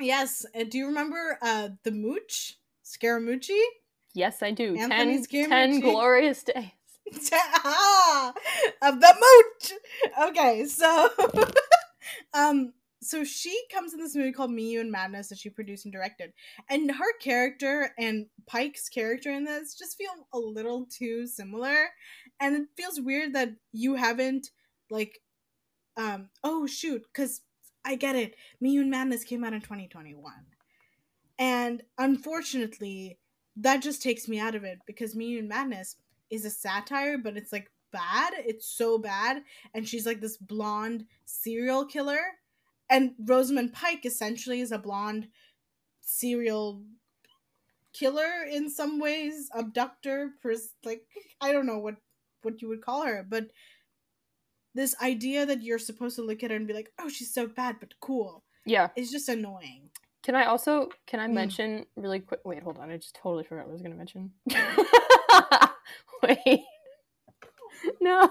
[0.00, 0.44] Yes.
[0.54, 3.60] Uh, do you remember uh, the Mooch Scaramucci?
[4.14, 4.76] Yes, I do.
[4.76, 6.70] Anthony Ten, ten glorious days.
[7.32, 8.32] ah,
[8.82, 9.72] of the mooch.
[10.30, 11.08] Okay, so
[12.34, 12.72] um
[13.02, 15.92] so she comes in this movie called Me You and Madness that she produced and
[15.92, 16.32] directed.
[16.70, 21.90] And her character and Pike's character in this just feel a little too similar.
[22.40, 24.50] And it feels weird that you haven't
[24.90, 25.20] like
[25.96, 27.42] um oh shoot, cuz
[27.84, 28.34] I get it.
[28.60, 30.32] Me You and Madness came out in 2021.
[31.38, 33.18] And unfortunately,
[33.56, 35.96] that just takes me out of it because Me You and Madness
[36.30, 38.32] is a satire, but it's like bad.
[38.38, 39.42] It's so bad.
[39.74, 42.20] And she's like this blonde serial killer.
[42.88, 45.28] And Rosamund Pike essentially is a blonde
[46.00, 46.82] serial
[47.92, 51.02] killer in some ways, abductor, pers- like
[51.40, 51.96] I don't know what
[52.42, 53.50] what you would call her, but
[54.74, 57.46] this idea that you're supposed to look at her and be like, "Oh, she's so
[57.48, 58.90] bad but cool," Yeah.
[58.94, 59.90] is just annoying.
[60.22, 61.32] Can I also can I Mm.
[61.32, 62.40] mention really quick?
[62.44, 62.90] Wait, hold on.
[62.90, 64.32] I just totally forgot what I was going to mention.
[66.22, 66.64] wait.
[68.00, 68.30] No.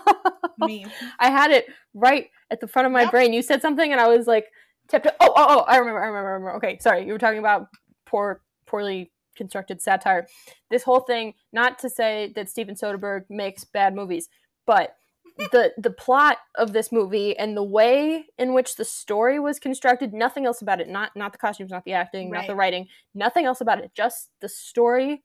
[0.59, 0.85] Me.
[1.19, 3.11] I had it right at the front of my Yep.
[3.11, 3.33] brain.
[3.33, 4.51] You said something, and I was like,
[4.87, 5.59] "Tipped." Oh, oh, oh!
[5.67, 6.01] I remember.
[6.01, 6.29] I remember.
[6.29, 6.55] I remember.
[6.57, 7.05] Okay, sorry.
[7.05, 7.67] You were talking about
[8.05, 10.27] poor, poorly constructed satire.
[10.69, 11.33] This whole thing.
[11.51, 14.29] Not to say that Steven Soderbergh makes bad movies,
[14.65, 14.95] but
[15.51, 20.13] the the plot of this movie and the way in which the story was constructed.
[20.13, 20.87] Nothing else about it.
[20.87, 22.87] Not not the costumes, not the acting, not the writing.
[23.13, 23.91] Nothing else about it.
[23.93, 25.23] Just the story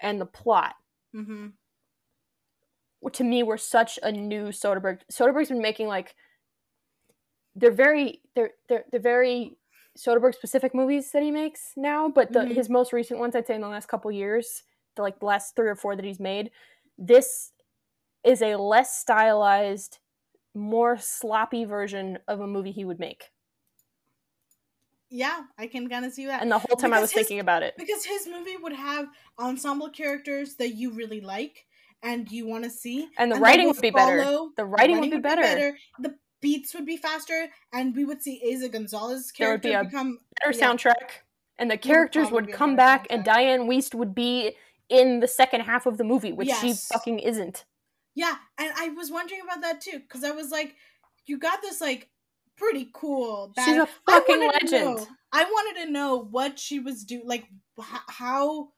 [0.00, 0.74] and the plot
[1.14, 1.46] Mm-hmm.
[3.10, 5.00] To me were such a new Soderbergh.
[5.10, 6.14] Soderbergh's been making like
[7.54, 9.56] they're very they're they're they're very
[9.96, 12.54] Soderbergh specific movies that he makes now, but the Mhm.
[12.54, 14.62] his most recent ones I'd say in the last couple years,
[14.94, 16.50] the like the last three or four that he's made,
[16.98, 17.52] this
[18.24, 19.98] is a less stylized,
[20.54, 23.30] more sloppy version of a movie he would make.
[25.08, 26.42] Yeah, I can kind of see that.
[26.42, 27.74] And the whole time I was his- thinking about it.
[27.76, 29.06] because his movie would have
[29.38, 31.66] ensemble characters that you really like
[32.10, 34.22] and you want to see And the that writing would be better.
[34.22, 35.76] follow- The writing would be better.
[35.98, 39.74] the beats would be faster and we would see Eiza Gonzalez's There would character be
[39.74, 40.62] a become Better yeah.
[40.72, 41.08] soundtrack.
[41.58, 43.24] And the characters probably would come better back and.
[43.24, 44.54] Dianne Wiest would be
[44.88, 47.64] in the second half of the movie, which she fucking isn't.
[48.14, 50.70] yeah and i was wondering about that too because i was like
[51.26, 52.08] you got this like
[52.56, 54.84] pretty cool bad- She's a I fucking to legend.
[54.96, 57.44] know- i wanted to know what she was doing like
[57.78, 58.68] h- how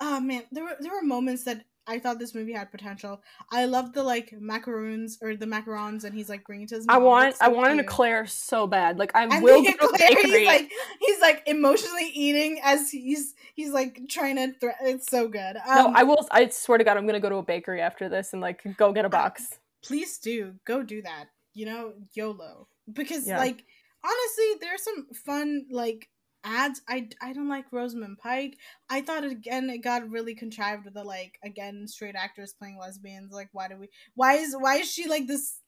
[0.00, 3.22] oh man there were there were moments that I thought this movie had potential.
[3.50, 6.86] I love the like macaroons or the macarons, and he's like bringing to his.
[6.88, 8.98] I want It's I so want an eclair so bad.
[8.98, 10.70] Like I And will go eclair, he's like
[11.00, 14.52] he's like emotionally eating as he's he's like trying to.
[14.58, 15.56] Thre- it's so good.
[15.66, 16.26] no, Um, I will.
[16.30, 18.92] I swear to God, I'm gonna go to a bakery after this and like go
[18.92, 19.58] get a box.
[19.84, 21.26] please do go do that.
[21.54, 22.68] You know, YOLO.
[22.92, 23.38] Because Yeah.
[23.38, 23.64] like
[24.04, 26.08] honestly, there's some fun like
[26.44, 26.80] ads.
[26.88, 28.56] I I don't like Rosamund Pike.
[28.90, 33.32] I thought again it got really contrived with the like again straight actors playing lesbians.
[33.32, 33.88] Like why do we?
[34.14, 35.58] Why is why is she like this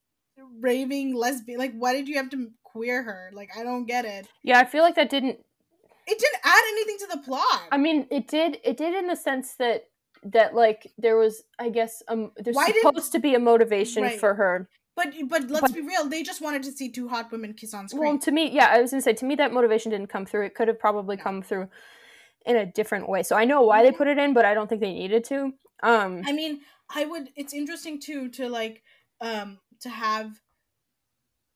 [0.61, 1.59] raving lesbian?
[1.59, 3.31] Like why did you have to queer her?
[3.33, 4.27] Like I don't get it.
[4.43, 5.39] Yeah, I feel like that didn't.
[6.07, 7.62] It didn't add anything to the plot.
[7.72, 8.59] I mean, it did.
[8.62, 9.85] It did in the sense that
[10.25, 14.03] that like there was, I guess, um, there's Why did- supposed to be a motivation
[14.03, 14.18] Right.
[14.20, 14.68] for her.
[14.97, 16.07] But but let's but- be real.
[16.09, 18.03] They just wanted to see two hot women kiss on screen.
[18.03, 20.47] Well, to me, yeah, I was gonna say to me that motivation didn't come through.
[20.47, 21.22] It could have probably No.
[21.22, 21.68] come through
[22.47, 23.22] in a different way.
[23.22, 23.97] So I know why they Mhm.
[23.97, 25.53] put it in, but I don't think they needed to.
[25.82, 26.61] Um, I mean,
[26.95, 27.32] I would.
[27.36, 28.82] It's interesting too to like,
[29.20, 30.40] um, to have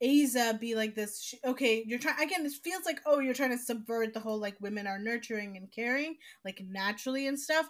[0.02, 1.20] Eiza be like this.
[1.22, 2.46] She, okay, you're trying again.
[2.46, 5.70] It feels like oh, you're trying to subvert the whole like women are nurturing and
[5.72, 7.68] caring like naturally and stuff.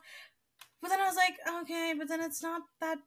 [0.81, 2.99] But then I was like, okay, but then it's not that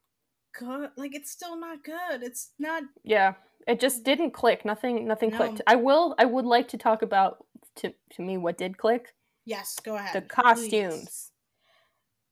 [0.57, 0.89] good.
[0.97, 2.23] Like it's still not good.
[2.23, 2.83] It's not.
[3.03, 3.33] yeah,
[3.67, 4.65] it just didn't click.
[4.65, 5.37] Nothing, nothing No.
[5.37, 5.61] clicked.
[5.67, 6.15] I will.
[6.17, 7.45] I would like to talk about
[7.77, 9.13] to to me what did click.
[9.45, 10.13] Yes, go ahead.
[10.13, 11.31] The costumes.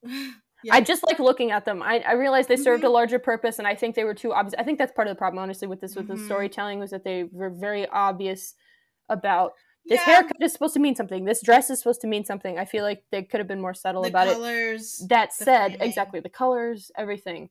[0.04, 0.32] Yeah.
[0.72, 1.82] I just like looking at them.
[1.82, 2.94] I, I realized they served a Mhm.
[2.94, 4.56] larger purpose, and I think they were too obvious.
[4.60, 6.26] I think that's part of the problem, honestly, with this with the Mhm.
[6.26, 8.56] storytelling was that they were very obvious
[9.08, 9.54] about
[9.86, 11.24] this Yeah, haircut is supposed to mean something.
[11.26, 12.60] This dress is supposed to mean something.
[12.60, 14.34] I feel like they could have been more subtle the about it.
[14.34, 15.00] colors.
[15.10, 15.88] That said, framing.
[15.88, 17.50] exactly the colors, everything.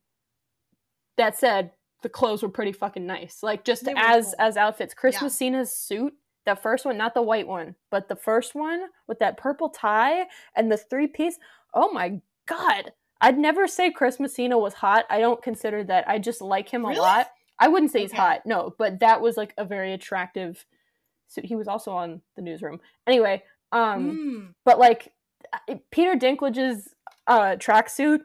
[1.19, 3.43] That said, the clothes were pretty fucking nice.
[3.43, 4.35] Like just They as cool.
[4.39, 4.93] as outfits.
[4.95, 5.23] Chris Yeah.
[5.23, 6.13] Messina's suit,
[6.45, 10.25] that first one, not the white one, but the first one with that purple tie
[10.55, 11.37] and the three piece.
[11.73, 12.93] Oh my god.
[13.21, 15.05] I'd never say Chris Messina was hot.
[15.09, 16.07] I don't consider that.
[16.07, 17.27] I just like him a lot.
[17.59, 20.65] I wouldn't say he's hot, no, but that was like a very attractive
[21.27, 21.43] suit.
[21.43, 22.79] He was also on the newsroom.
[23.05, 23.43] Anyway,
[23.73, 24.53] um Mm.
[24.63, 25.11] but like
[25.91, 26.95] Peter Dinklage's
[27.27, 28.21] uh tracksuit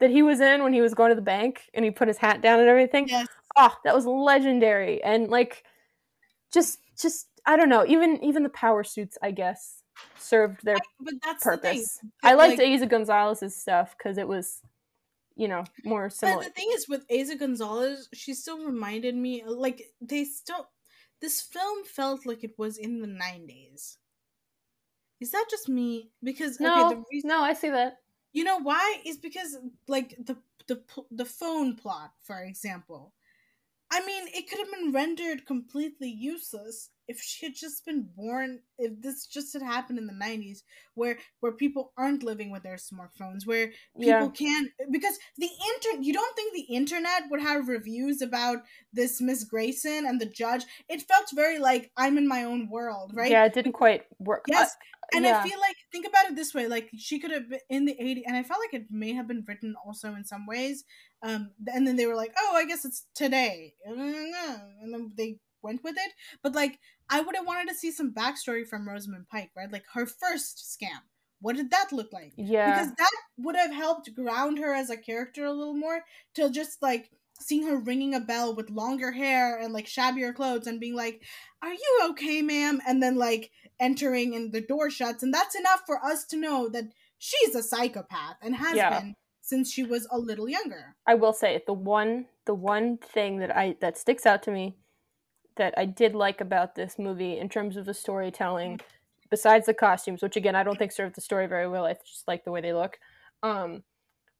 [0.00, 2.18] that he was in when he was going to the bank and he put his
[2.18, 3.08] hat down and everything.
[3.08, 3.26] Yes.
[3.56, 5.02] Oh, that was legendary.
[5.02, 5.64] And like
[6.52, 9.82] just just I don't know, even even the power suits, I guess,
[10.18, 11.98] served their But that's the purpose.
[12.22, 14.60] I liked like- Eiza Gonzalez's stuff because it was,
[15.34, 16.38] you know, more similar.
[16.38, 20.68] But the thing is, with Eiza Gonzalez, she still reminded me like they still.
[21.20, 23.98] This film felt like it was in the nineties.
[25.20, 26.10] Is that just me?
[26.22, 27.98] Because no, okay, the reason no, I see that.
[28.32, 29.56] You know why is because
[29.86, 33.14] like the the the phone plot, for example.
[33.90, 38.60] I mean, it could have been rendered completely useless if she had just been born.
[38.78, 40.62] If this just had happened in the '90s,
[40.94, 44.30] where where people aren't living with their smartphones, where people Yeah.
[44.30, 46.04] can because the internet.
[46.04, 48.58] You don't think the internet would have reviews about
[48.92, 50.64] this Miss Grayson and the judge?
[50.88, 53.32] It felt very like I'm in my own world, right?
[53.32, 54.44] Yeah, it didn't quite work.
[54.46, 55.40] Yes, Uh, and yeah.
[55.44, 57.96] I feel like think about it this way: like she could have been in the
[58.00, 60.84] '80s, and I felt like it may have been written also in some ways.
[61.22, 63.98] Um, and then they were like, "Oh, I guess it's today," and
[64.94, 66.12] then they went with it.
[66.42, 66.78] But like,
[67.10, 69.70] I would have wanted to see some backstory from Rosamund Pike, right?
[69.70, 71.00] Like her first scam.
[71.40, 72.32] What did that look like?
[72.36, 72.66] yeah.
[72.74, 76.02] Because that would have helped ground her as a character a little more.
[76.34, 80.66] To just like seeing her ringing a bell with longer hair and like shabbier clothes
[80.66, 81.22] and being like,
[81.62, 85.82] "Are you okay, ma'am?" and then like entering and the door shuts and that's enough
[85.86, 86.84] for us to know that
[87.18, 88.98] she's a psychopath and has Yeah.
[89.00, 90.96] been since she was a little younger.
[91.06, 94.76] I will say the one the one thing that I that sticks out to me
[95.58, 98.80] that I did like about this movie in terms of the storytelling,
[99.30, 101.84] besides the costumes, which again I don't think served the story very well.
[101.84, 102.98] I just like the way they look.
[103.42, 103.82] Um,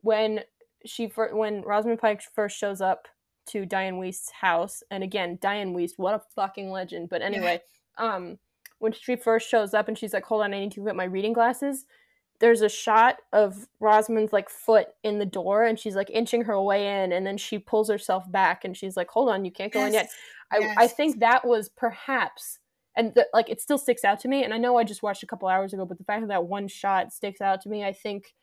[0.01, 0.41] when
[0.87, 3.07] she fir- when Rosamund Pike first shows up
[3.49, 7.09] to Dianne Wiest's house, and again Dianne Wiest, what a fucking legend.
[7.09, 7.61] But anyway,
[7.99, 8.39] um,
[8.79, 11.05] when she first shows up and she's like, "Hold on, I need to get my
[11.05, 11.85] reading glasses."
[12.41, 16.61] There's a shot of Rosamund's like foot in the door and she's like inching her
[16.61, 19.73] way in and then she pulls herself back and she's like hold on you can't
[19.73, 20.09] go in yet
[20.53, 22.59] Yes, I, I think that was perhaps
[22.97, 25.23] and the, like it still sticks out to me and I know I just watched
[25.23, 27.85] a couple hours ago but the fact that that one shot sticks out to me
[27.85, 28.35] I think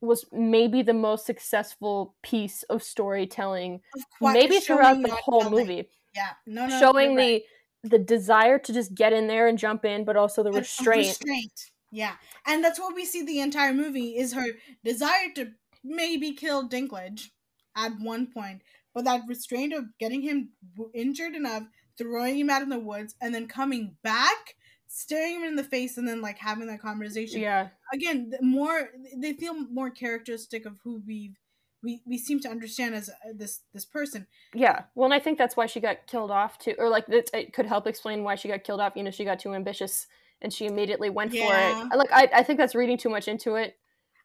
[0.00, 5.58] was maybe the most successful piece of storytelling Of maybe throughout the whole telling.
[5.58, 7.42] movie Yeah, no, no, showing right.
[7.82, 11.06] the the desire to just get in there and jump in but also the restraint
[11.06, 11.70] restraint.
[11.90, 12.14] Yeah,
[12.46, 14.46] and that's what we see the entire movie is her
[14.84, 15.52] desire to
[15.84, 17.28] maybe kill Dinklage
[17.76, 18.62] at one point,
[18.94, 20.50] but that restraint of getting him
[20.94, 21.64] injured enough,
[21.96, 24.56] throwing him out in the woods, and then coming back,
[24.88, 27.40] staring him in the face, and then like having that conversation.
[27.40, 31.36] yeah again more they feel more characteristic of who we've
[31.82, 34.84] we, we seem to understand as uh, this this person Yeah.
[34.94, 37.52] Well, and I think that's why she got killed off too, or like it, it
[37.52, 38.94] could help explain why she got killed off.
[38.96, 40.06] You know, she got too ambitious
[40.42, 41.46] and she immediately went Yeah.
[41.88, 41.96] for it.
[41.98, 43.76] Like, I, I think that's reading too much into it.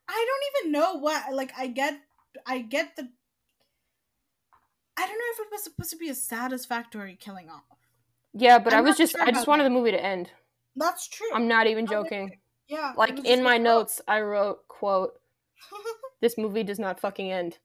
[0.07, 1.99] I don't even know what like I get
[2.45, 3.07] I get the
[4.97, 7.63] I don't know if it was supposed to be a satisfactory killing off.
[8.33, 9.69] Yeah, but I'm I was just, sure I just wanted that.
[9.69, 10.31] the movie to end.
[10.75, 11.27] That's true.
[11.33, 12.37] I'm not even joking.
[12.67, 12.93] yeah.
[12.95, 15.13] Like in my notes, I wrote, "quote
[16.21, 17.57] This movie does not fucking end."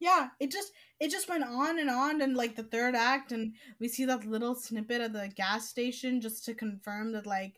[0.00, 3.54] yeah, it just it just went on and on and like the third act and
[3.80, 7.54] we see that little snippet of the gas station just to confirm that like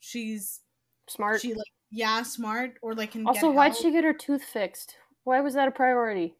[0.00, 0.60] she's
[1.08, 1.40] Smart.
[1.40, 4.96] she like yeah smart or like can also, why'd she get her tooth fixed?
[5.24, 6.36] Why was that a priority?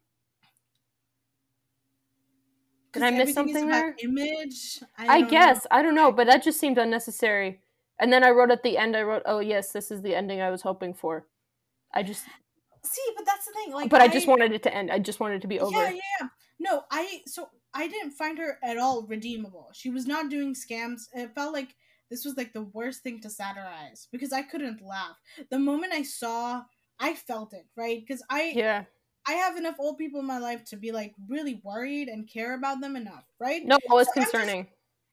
[2.92, 3.94] Did I miss something there?
[4.02, 4.80] Image.
[4.96, 5.30] I, I, don't know.
[5.30, 7.60] guess I don't know, but that just seemed unnecessary.
[8.00, 10.40] And then I wrote at the end, I wrote, "Oh yes, this is the ending
[10.40, 11.26] I was hoping for."
[11.92, 12.24] I just,
[12.84, 13.72] See, but that's the thing.
[13.72, 14.90] Like, but I, just wanted it to end.
[14.90, 15.76] I just wanted it to be over.
[15.76, 16.28] Yeah, yeah.
[16.58, 19.68] No, I so I didn't find her at all redeemable.
[19.72, 21.08] She was not doing scams.
[21.12, 21.74] It felt like
[22.10, 25.16] this was like the worst thing to satirize because I couldn't laugh.
[25.50, 26.62] The moment I saw,
[26.98, 28.00] I felt it, right?
[28.00, 28.84] Because I yeah.
[29.26, 32.54] I have enough old people in my life to be like really worried and care
[32.54, 33.62] about them enough, right?
[33.64, 34.66] No, it was So I'm just- concerning.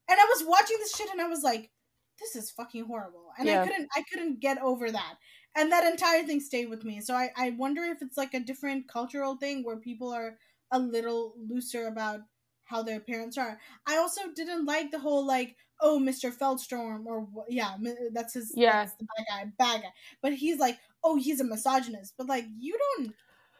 [0.07, 1.71] And I was watching this shit and I was like,
[2.19, 3.31] this is fucking horrible.
[3.37, 3.61] And Yeah.
[3.61, 5.15] I couldn't I couldn't get over that.
[5.57, 7.01] And that entire thing stayed with me.
[7.01, 10.37] So I, I wonder if it's like a different cultural thing where people are
[10.71, 12.21] a little looser about
[12.65, 13.59] how their parents are.
[13.87, 16.31] I also didn't like the whole like, oh, Mr.
[16.35, 17.75] Feldstorm or yeah,
[18.13, 18.83] that's his Yeah.
[18.83, 19.89] that's the bad guy, bad guy.
[20.21, 22.13] But he's like, oh, he's a misogynist.
[22.17, 23.13] But like you don't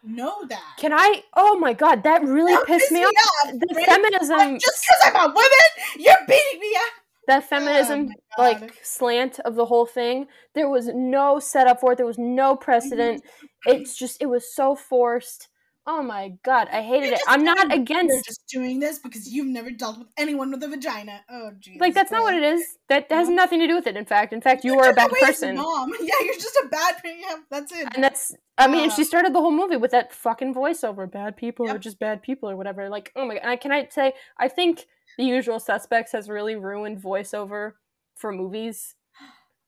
[0.03, 0.73] know that.
[0.77, 1.23] Can I?
[1.35, 3.51] Oh my god, that really That pissed me off.
[3.53, 6.93] The feminism, Like, just because I'm a woman, you're beating me up.
[7.27, 10.27] that feminism, Oh like slant of the whole thing.
[10.53, 11.95] There was no setup for it.
[11.97, 13.23] There was no precedent.
[13.65, 15.47] It's just, it was so forced.
[15.87, 17.19] Oh my god, I hated it.
[17.27, 18.25] I'm not doing- You're against.
[18.25, 21.23] just doing this because you've never dealt with anyone with a vagina.
[21.29, 21.79] Oh, jeez.
[21.79, 22.77] Like that's not what it is.
[22.89, 23.35] That has Yeah.
[23.35, 23.95] nothing to do with it.
[23.95, 25.55] In fact, in fact, you You're are a bad person.
[25.57, 25.93] Mom.
[26.01, 27.17] Yeah, you're just a bad person.
[27.19, 27.87] Yeah, that's it.
[27.93, 31.35] and that's i mean Uh, she started the whole movie with that fucking voiceover bad
[31.37, 33.87] people are just bad people or whatever like oh my god and I, can i
[33.89, 34.85] say i think
[35.17, 37.73] the usual suspects has really ruined voiceover
[38.15, 38.95] for movies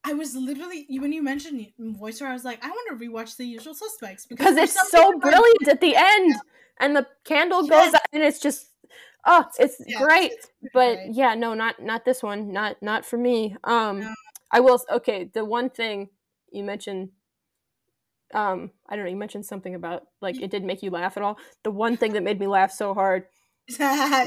[0.10, 3.46] I was literally when you mentioned voiceover, I was like, I want to rewatch The
[3.46, 6.36] Usual Suspects because it's so brilliant at the end
[6.80, 7.94] and the candle goes Yes.
[7.94, 8.72] out and it's just
[9.26, 11.12] oh it's Yeah, great it's but great.
[11.16, 14.14] yeah no not not this one not not for me um No.
[14.52, 16.10] i will okay the one thing
[16.52, 17.10] you mentioned
[18.34, 21.24] um i don't know you mentioned something about like it didn't make you laugh at
[21.24, 23.26] all the one thing that made me laugh so hard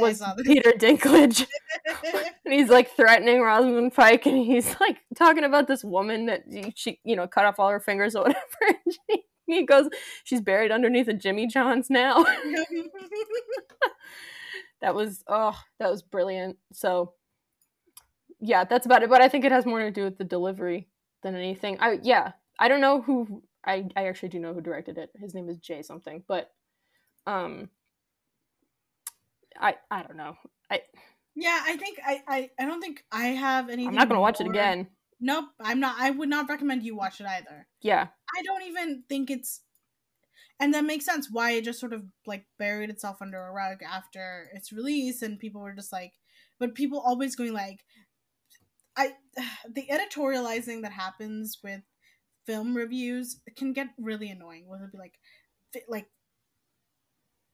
[0.00, 0.22] was.
[0.44, 1.46] Peter Dinklage.
[2.44, 7.00] and he's like threatening Rosamund Pike, and he's like talking about this woman that she,
[7.04, 8.44] you know, cut off all her fingers or whatever.
[8.86, 9.88] And she, he goes,
[10.24, 12.24] she's buried underneath a Jimmy John's now.
[14.80, 16.56] that was, oh, that was brilliant.
[16.72, 17.14] So,
[18.38, 19.10] yeah, that's about it.
[19.10, 20.88] But I think it has more to do with the delivery
[21.22, 21.78] than anything.
[21.80, 23.42] I, yeah, I don't know who.
[23.64, 25.10] I, I actually do know who directed it.
[25.16, 26.50] His name is Jay something, but,
[27.26, 27.68] um,
[29.58, 30.36] I, I don't know.
[30.70, 30.80] I,
[31.34, 33.88] yeah, I think I, I I don't think I have anything.
[33.88, 34.88] I'm not gonna watch it again.
[35.20, 35.96] Nope, I'm not.
[35.98, 37.66] I would not recommend you watch it either.
[37.82, 39.62] Yeah, I don't even think it's
[40.60, 43.78] and that makes sense why it just sort of like buried itself under a rug
[43.82, 46.12] after its release and people were just like
[46.58, 47.80] but people always going like
[48.96, 49.14] I
[49.74, 51.80] the editorializing that happens with
[52.46, 55.14] film reviews can get really annoying where they'll be like
[55.88, 56.06] like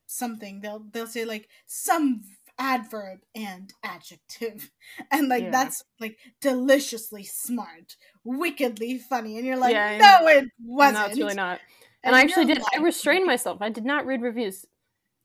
[0.06, 2.22] something they'll they'll say like some
[2.58, 4.70] adverb and adjective
[5.10, 5.50] and like Yeah.
[5.50, 11.18] that's like deliciously smart wickedly funny and you're like Yeah, no it wasn't no, it's
[11.18, 11.60] really not.
[12.02, 12.62] And, I actually did.
[12.72, 13.58] I restrained myself.
[13.60, 14.64] I did not read reviews.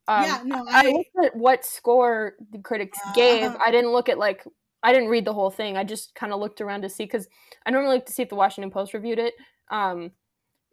[0.07, 3.43] Um, yeah no I i, looked at what score the critics gave.
[3.43, 3.57] Uh-huh.
[3.63, 4.43] I didn't look at like
[4.83, 5.77] I didn't read the whole thing.
[5.77, 7.27] I just kind of looked around to see because
[7.65, 9.35] I normally like to see if the Washington Post reviewed it.
[9.69, 10.11] Um,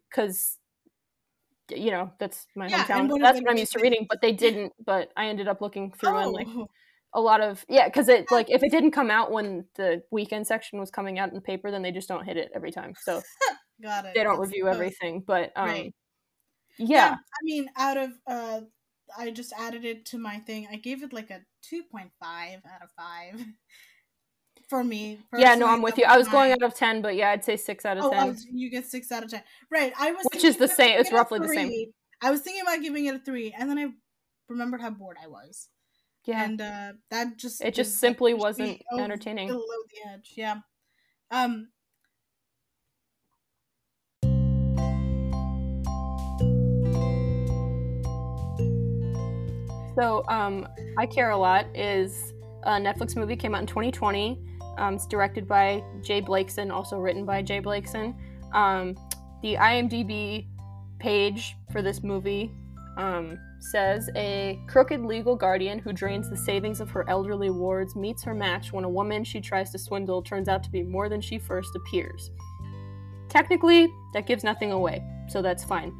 [0.09, 0.57] because
[1.69, 3.21] you know that's my Yeah, hometown.
[3.21, 4.05] That's what I'm used to reading.
[4.09, 4.73] But they didn't.
[4.83, 6.67] But I ended up looking through and like oh,
[7.13, 10.45] a lot of yeah because it like if it didn't come out when the weekend
[10.45, 12.93] section was coming out in the paper then they just don't hit it every time
[13.01, 13.21] so
[13.81, 15.93] got it they don't That's- review uh, everything but um right.
[16.77, 18.61] yeah i mean out of uh
[19.17, 21.41] i just added it to my thing i gave it like a
[21.73, 23.43] 2.5 out of 5
[24.69, 25.19] for me.
[25.35, 26.05] Yeah, no, I'm with you.
[26.05, 28.27] I was going out of ten, but yeah, I'd say six out of oh, ten.
[28.27, 29.41] Was, you get six out of ten,
[29.71, 29.91] right?
[29.99, 30.99] I was, which is the same.
[30.99, 31.91] It's roughly the same.
[32.21, 33.87] I was thinking about giving it a three, and then I
[34.47, 35.69] remembered how bored I was.
[36.25, 39.47] Yeah, and uh, that just it just simply like, wasn't oh, entertaining.
[39.47, 40.57] Below the edge, yeah.
[41.31, 41.69] Um,
[49.95, 50.65] So, um,
[50.97, 54.39] I Care a Lot is a Netflix movie came out in 2020.
[54.79, 58.15] Um, it's directed by J Blakeson, also written by J Blakeson.
[58.53, 58.95] Um,
[59.41, 60.47] the IMDb
[60.99, 62.51] page for this movie
[62.97, 68.23] um, says a crooked legal guardian who drains the savings of her elderly wards meets
[68.23, 71.21] her match when a woman she tries to swindle turns out to be more than
[71.21, 72.31] she first appears.
[73.27, 75.93] Technically, that gives nothing away, so that's fine.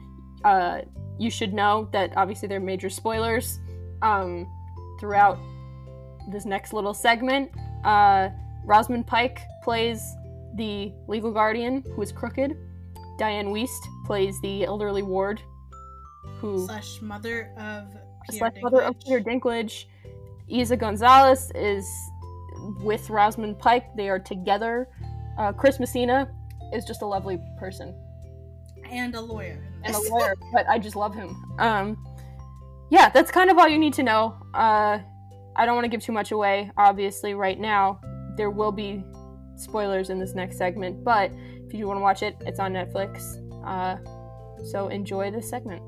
[0.44, 0.82] Uh,
[1.18, 3.60] you should know that obviously there are major spoilers
[4.02, 4.48] um,
[5.00, 5.38] throughout
[6.32, 7.52] this next little segment.
[7.84, 8.30] Uh,
[8.70, 10.16] Rosamund Pike plays
[10.54, 12.56] the legal guardian who is crooked.
[13.20, 15.42] Dianne Wiest plays the elderly ward
[16.40, 17.88] who slash mother of
[18.30, 19.86] Peter slash mother of Peter Dinklage.
[20.52, 21.84] Eiza Gonzalez is
[22.84, 23.88] with Rosamund Pike.
[23.98, 24.88] They are together.
[25.40, 26.30] Uh, Chris Messina
[26.72, 27.96] is just a lovely person
[28.88, 29.64] and a lawyer.
[29.84, 31.44] and a lawyer, but I just love him.
[31.58, 31.98] Um,
[32.92, 34.36] yeah, that's kind of all you need to know.
[34.54, 35.00] Uh,
[35.56, 38.00] I don't want to give too much away, obviously, right now.
[38.40, 39.04] There will be
[39.58, 41.30] spoilers in this next segment, but
[41.68, 43.36] if you do want to watch it, it's on Netflix.
[43.68, 43.98] Uh,
[44.64, 45.82] so enjoy this segment.